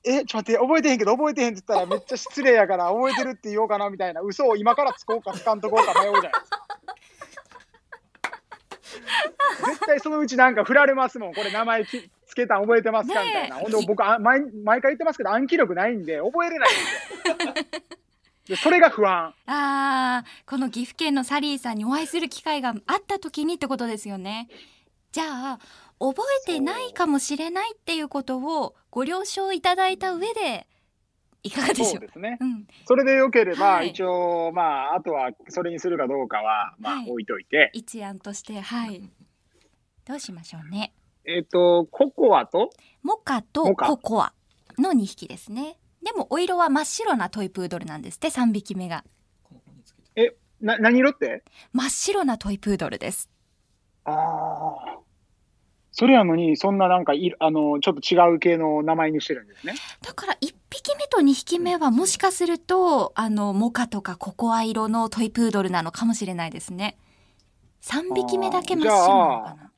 [0.03, 6.67] え、ちょっと待って、覚えてへんけど覚えてへんって言ったらめっちゃ失礼やから覚えてるって言おうかなみたいな嘘を今からつこうかつかんとこうか迷うじゃないですか。
[9.65, 13.57] 絶対そのうちなんか振られますもん、これ名前きつけたん覚えてますかみたいな。
[13.57, 17.53] ほんで僕あ毎、毎回言ってますけど暗記力ないんで覚えれないんですよ。
[18.47, 19.33] でそれが不安。
[19.45, 24.47] ああ、この岐阜県のサリーさんにお会いする機会があった時にってことですよね。
[25.11, 25.59] じゃあ
[25.99, 30.67] 覚えてないかもしれないっていうことをご了承いただいた上で
[31.43, 32.37] いかがでしょうそうですね。
[32.39, 33.89] うん、それでよければ、はい。
[33.89, 37.09] 一応、まあ、あとはそれにするかどうかは、まあは、い。
[37.09, 39.09] 置いといて、一案としてはい。
[40.05, 40.93] どうしましょうね。
[41.25, 42.69] えっ、と、ココアと、
[43.03, 44.33] モカとココア
[44.77, 45.77] の2匹ですね。
[46.03, 49.03] でもお色は真っ白なトイプードルなんですって3匹目が。
[50.61, 51.43] な、何色って？
[51.71, 53.29] 真っ白なトイプードルです。
[54.05, 55.06] ああ。
[55.99, 59.73] それやのに、そんななんかい、あの、ちょっと違う系の名前にしてるんですね。
[60.03, 66.97] だから1匹目と2匹目はもしかするとあのモカとかココア色のトイプードルなのかもしれないですね
[67.81, 69.71] 3匹目だけ真っ白なのかな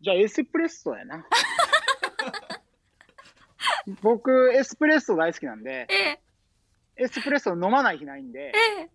[0.00, 1.24] じゃあ、エスプレッソやな。
[4.02, 6.20] 僕、エスプレッソ大好きなんで、え
[6.96, 8.90] エスプレッソ飲まない日ないんで、ええ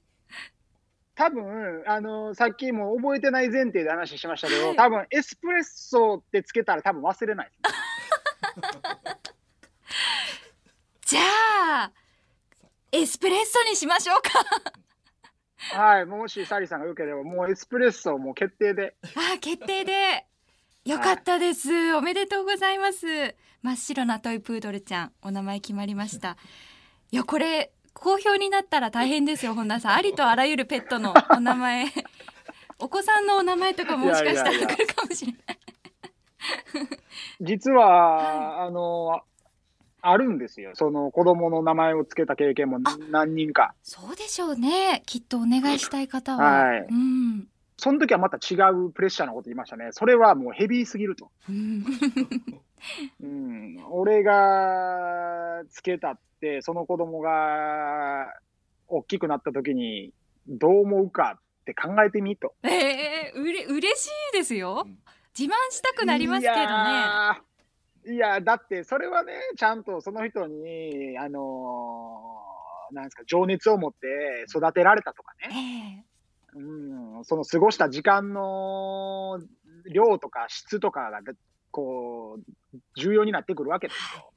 [1.20, 4.78] 多分、あの、さっきも覚えてない前提で話しましたけど、はい。
[4.78, 7.52] 多分、エスプレッソってつけたら多分忘れない。
[11.06, 11.92] じゃあ
[12.94, 14.30] エスプレッソにしましょうか。
[15.78, 18.96] はい、もしサリーさんがよければ、もうエスプレッソもう決定で。
[19.04, 20.26] あー決定で。
[20.86, 23.36] よかったです、おめでとうございます。
[23.62, 26.38] 真っ白なトイプードルちゃんお名前決まりました。
[27.12, 29.94] いやこれ好評になったら大変ですよ本田さん。
[29.96, 31.86] ありとあらゆるペットの お名前。
[32.80, 35.60] お子さんのお名前とかもしかしたら来るかもしれない。
[37.42, 39.22] 実は、あの、
[40.02, 40.72] あるんですよ。
[40.76, 42.80] その子供の名前をつけた経験も
[43.12, 43.76] 何人か。
[43.84, 45.04] そうでしょうね。
[45.06, 46.88] きっとお願いしたい方は、はい。
[46.90, 47.48] うん。
[47.76, 49.90] その時はまた違うプレッシャーなこと言いましたね。
[49.92, 51.32] それはもうヘビーすぎると。
[51.50, 51.86] うん
[53.22, 58.28] うん、俺がつけたって、その子供が
[58.88, 60.12] 大きくなった時に
[60.48, 62.54] どう思うかって考えてみと。
[62.64, 64.88] えー、うれ嬉しいですよ。
[65.38, 67.42] 自慢したくなりますけどね。
[68.06, 72.50] いやだってそれはね、ちゃんとその人に、あのー
[72.94, 74.08] なんですか、情熱を持って
[74.50, 76.04] 育てられたとかね、
[76.56, 76.60] ええ。
[76.60, 79.40] うん、その過ごした時間の
[79.92, 81.22] 量とか質とかが、
[81.72, 82.52] こう、
[82.98, 84.32] 重要になってくるわけですよ。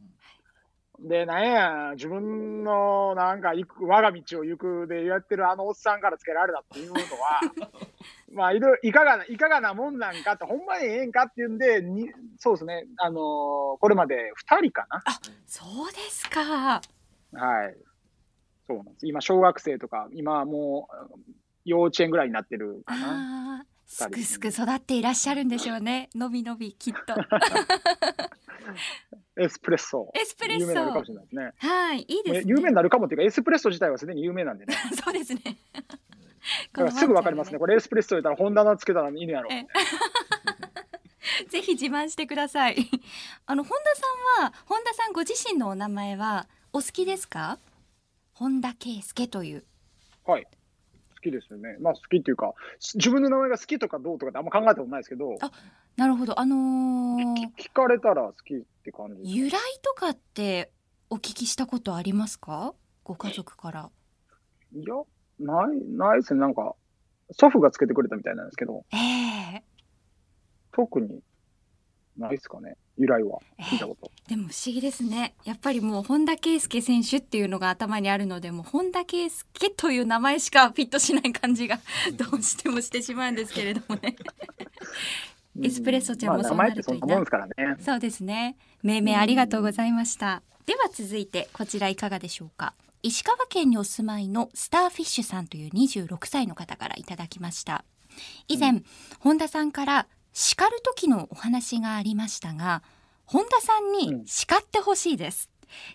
[1.00, 7.00] で、なんや、自分のなんか行く、我が道を行くでやってるあのおっさんからつけられたっていうのは、
[8.32, 14.86] まあいろいろ、いかがな、いかがなもんなんかって、ほんまにええんかっていうんで、にそうですね、あのーこれまで2人か
[15.46, 16.82] そうですかな。
[17.32, 17.76] はい。
[18.66, 19.06] そうなんです。
[19.06, 21.20] 今、小学生とか、今もう、
[21.64, 23.64] 幼稚園ぐらいになってるかな。
[23.94, 27.14] すくすく育っていらっしゃるんでしょうねのびのびきっと
[29.36, 30.10] エスプレッソ。
[30.14, 31.52] エスプレッソ有名になるかもしれないですね。
[31.58, 34.74] はいいいですね有名になるかもっていうか、エスプレッソ自体はすでに有名なんでね。
[35.04, 35.40] そうですね
[35.72, 35.82] だ
[36.72, 37.58] からすぐわかりますね。
[37.58, 39.50] これエスプレッソ言ったら、本棚つけたらいいのやろ。
[39.50, 39.66] え
[41.48, 42.76] ぜひ自慢してください
[43.46, 47.58] あの本田さんは本田さんご自身のお名前はお好きですか？
[48.34, 49.64] 本田圭佑という
[50.26, 50.46] はい。
[51.22, 51.76] 好きですよね。
[51.80, 52.54] まあ好きっていうか、
[52.94, 55.50] 自分の名前が好きとかどうとかってあんま考えたことないですけど、あ
[55.96, 59.36] なるほどあのー聞かれたら好きって感じ。
[59.36, 59.52] 由来
[59.82, 60.72] とかって
[61.10, 62.74] お聞きしたことありますか？
[63.04, 63.90] ご家族から
[64.74, 64.94] いや、
[65.38, 66.40] ない、ないですね。
[66.40, 66.74] なんか、
[67.32, 69.62] 祖父がつけてくれたみたいなんですけど、ええ
[70.72, 71.20] 特に
[72.16, 72.76] ないですかね。
[72.98, 73.38] 由来は。
[73.58, 74.10] え聞いたこと。
[74.28, 75.34] でも不思議ですね。
[75.44, 81.78] やっぱりもう本田圭佑選手っていうのが頭にあるのでもう本田圭佑という名前しかフィットしない感じが
[82.16, 84.16] どうしてもしてしまうんですけれどもね。
[85.62, 87.54] エスプレッソちゃんもまあそうなるといいななもんですからね。
[87.80, 88.56] そうですね。
[88.82, 90.42] 命名ありがとうございました。
[90.66, 92.74] では続いてこちらいかがでしょうか。
[93.02, 97.84] 石川県にお住まいのスターフィッシュさんという26歳の方からいただきました。
[98.46, 98.82] 以前、
[99.18, 102.82] 本田さんから叱る時のお話がありましたが
[103.24, 105.52] 本田さんに叱ってほしいです、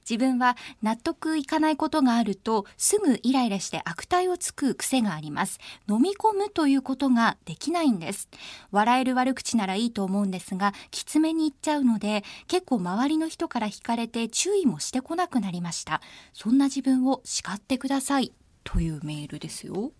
[0.09, 5.59] 自分は納得いかないことがあるとすぐイライラして悪態をつく癖があります。
[5.89, 8.29] 飲み込むということができないんです。
[8.71, 16.01] 笑える悪口ならいいと思うんですがきつめに言っちゃうので結構周りの人から惹かれて注意もしてこなくなりました。
[16.33, 18.33] そんな自分を叱ってください。
[18.63, 19.93] というメールですよ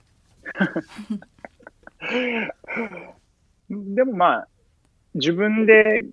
[3.70, 4.48] でもまあ、
[5.14, 6.06] 自分で、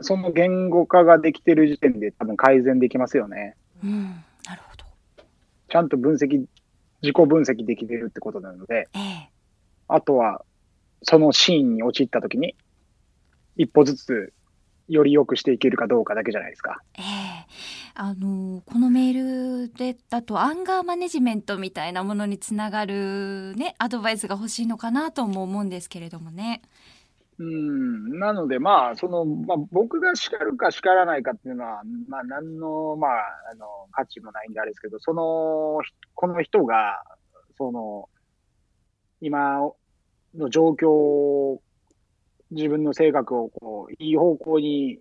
[0.00, 3.56] その言語化ができてる時点で多分改善できますよね。
[3.82, 4.84] うんなるほど
[5.68, 6.44] ちゃんと分析、
[7.02, 9.30] 自己分析できてるってことなので、ええ
[9.88, 10.44] あとは、
[11.02, 12.56] そのシーンに陥った時に、
[13.56, 14.32] 一歩ずつ、
[14.88, 16.82] より良くしていけるかどうかだけじゃないですか。
[16.98, 17.04] ええ
[17.96, 26.62] あのこのメールでだとアンガーマネジメントみたいなものにつながるねアドバイスが欲しいのかなとも思うんですけれどもね。
[27.38, 33.10] うん、なので、まあ、その、まあ、僕が叱るか叱らないかっていうのは、まあ、何の、まあ、
[33.50, 35.80] あの、価値もないんであれですけど、その、
[36.14, 37.02] この人が、
[37.58, 38.08] その、
[39.20, 39.58] 今
[40.36, 41.60] の状況を、
[42.52, 45.00] 自分の性格をこう、いい方向に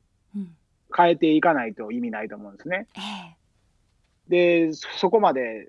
[0.96, 2.88] 変えていかないと意味ないと思うんですね。
[4.28, 5.68] で、そこまで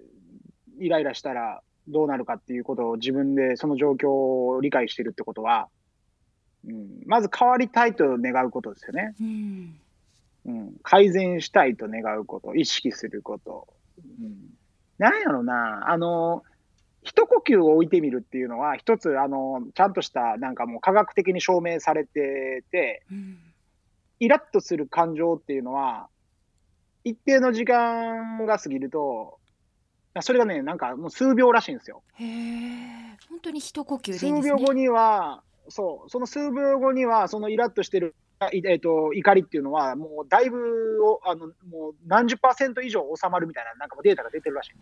[0.78, 5.68] イライラしたらどうなるかっていうことを自分でその状況を理解してるってことは、
[6.66, 9.14] うん、まず変わりたいと願うことですよね。
[9.20, 9.80] うん、
[10.46, 13.68] うん、改善したいと願うこと、意識すること。
[13.98, 14.34] うん、
[14.98, 16.42] なんやろな、あの、
[17.02, 23.38] 一呼吸を置いてみるっていうのは、一つ、あの、ちゃんとした、なんかもう科学的に証明されてて、うん、
[24.20, 26.08] イラッとする感情っていうのは、
[27.04, 29.38] 一定の時間が過ぎると、
[30.20, 32.02] それがね、なんかもう数秒らしいんですよ。
[32.14, 32.24] へ
[33.28, 34.42] 本当に一呼吸でいいですね。
[34.42, 40.58] 数秒後には、そう、その数秒後には、そのイラッとしてる、えーと、怒りっていうのは、もうだいぶ
[41.24, 44.72] あのもう何十パーセント以上収まるみたいななんかデータが出てるらしい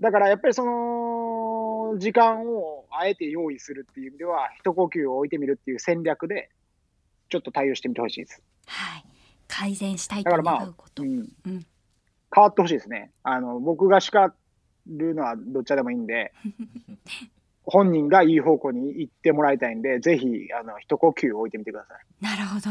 [0.00, 6.50] だからやっぱりその時間をあえて用意するっていう意味では、一呼吸を置いてみるっていう戦略で、
[7.34, 8.40] ちょっと対応してみてほしいです。
[8.66, 9.04] はい、
[9.48, 11.02] 改善したいと願うこと。
[11.02, 11.66] まあ、うん、うん、
[12.32, 13.10] 変わってほしいですね。
[13.24, 14.32] あの僕が叱
[14.86, 16.32] るのはどっちでもいいんで。
[17.66, 22.04] 本人がいい方向に行ってもらいたいんで、ぜひ、あの、一呼吸置いてみてください。
[22.22, 22.70] なるほど。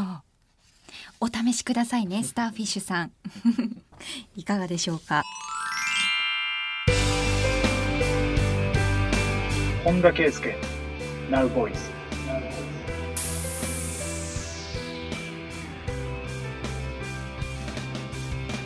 [1.20, 3.12] お試しくださいね、 スターフィッシュさん。
[4.36, 5.22] いかがでしょうか？
[9.82, 10.54] 本田圭佑、
[11.28, 11.93] ナウボイス。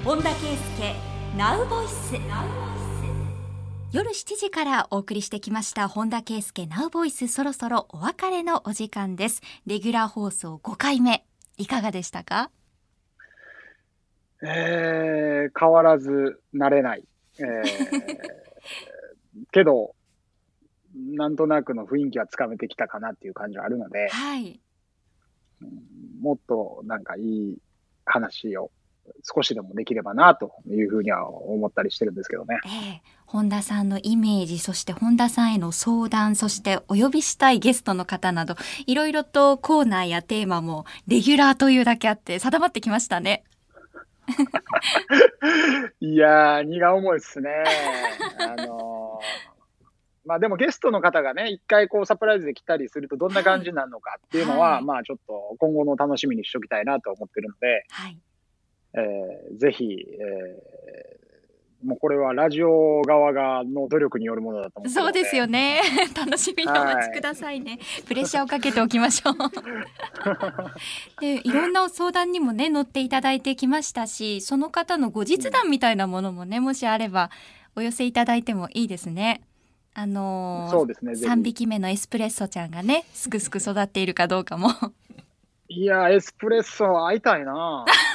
[0.09, 2.15] 本田圭佑、ナウボイス。
[3.93, 9.43] 夜7時からお送りしてきました本田圭佑ナウボイスそろそろお別れのお時間です。
[9.67, 11.27] レギュラー放送5回目
[11.59, 12.51] いかがでしたか？
[14.43, 17.05] えー、変わらず慣れない、
[17.41, 17.65] えー、
[19.53, 19.95] けど
[20.97, 24.59] なんとなくの雰囲気はつかめてきたかなっていう感じはあるので、はい、
[26.19, 27.59] もっとなんかいい
[28.07, 28.71] 話を
[29.23, 32.59] 少しでもできればなというふうには思ったりしてるんですけどね。
[32.65, 38.57] えー、本田さんのイメージ、そして本田さんへの相談、そしてお呼びしたいゲストの方など、
[38.87, 43.45] いろいろとコーナーやテーマもレギュラーというだけあって定まってきましたね。
[46.01, 47.51] いやー、荷が重いですね。
[48.39, 49.49] あのー
[50.29, 58.19] まあでもゲストの方がね、一回こうサプライズで来たりするとどんな感じになるのかっていうのは、はい、まあちょっと今後の楽しみにしておきたいなと思ってるので、はい、
[58.95, 65.81] えー、ぜひ、えー、もうこれはラジオ側がの努力によるものだと思そうですよね。
[66.17, 67.73] 楽しみにお待ちくださいね。
[67.73, 69.35] はい、プレッシャーをかけておきましょう。
[71.21, 77.31] で、いろんな相談にもね乗っていただいてきましたし、その方の後日談みたいなものもね、もしあれば
[77.77, 79.43] お寄せいただいてもいいですね。
[79.95, 81.13] あのー、そうですね。
[81.13, 84.71] 3匹目のエスプレッソちゃんがね、すくすく育っているかどうかも。
[85.69, 87.85] いや、エスプレッソ会いたいな。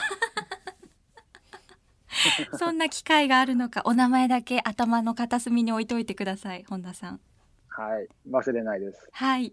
[2.58, 7.20] そんな機会があるのかお名前だけ頭の片隅に置いといてください本田さん
[7.76, 9.10] はい、忘れないです。
[9.12, 9.46] はい。
[9.46, 9.52] 引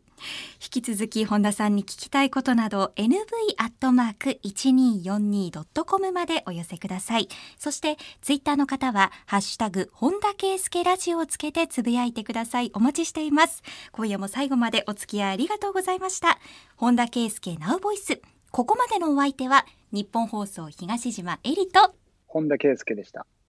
[0.61, 3.15] き続き本田さんに聞きたいことなど nv
[3.57, 7.29] アットマーク一二四二ドットコムまでお寄せください。
[7.59, 12.71] そしてツイッターの方はハッシュタグ本田圭佑ラジオをつけてつぶやいてください。
[12.75, 13.63] お待ちしています。
[13.91, 16.39] 今夜も最後までお付き合いありがとうございました。
[16.77, 18.21] 本田圭佑ナウボイス。
[18.51, 21.95] ここまでのお相手は日本放送東島えりと
[22.33, 23.27] 本田圭佑でした。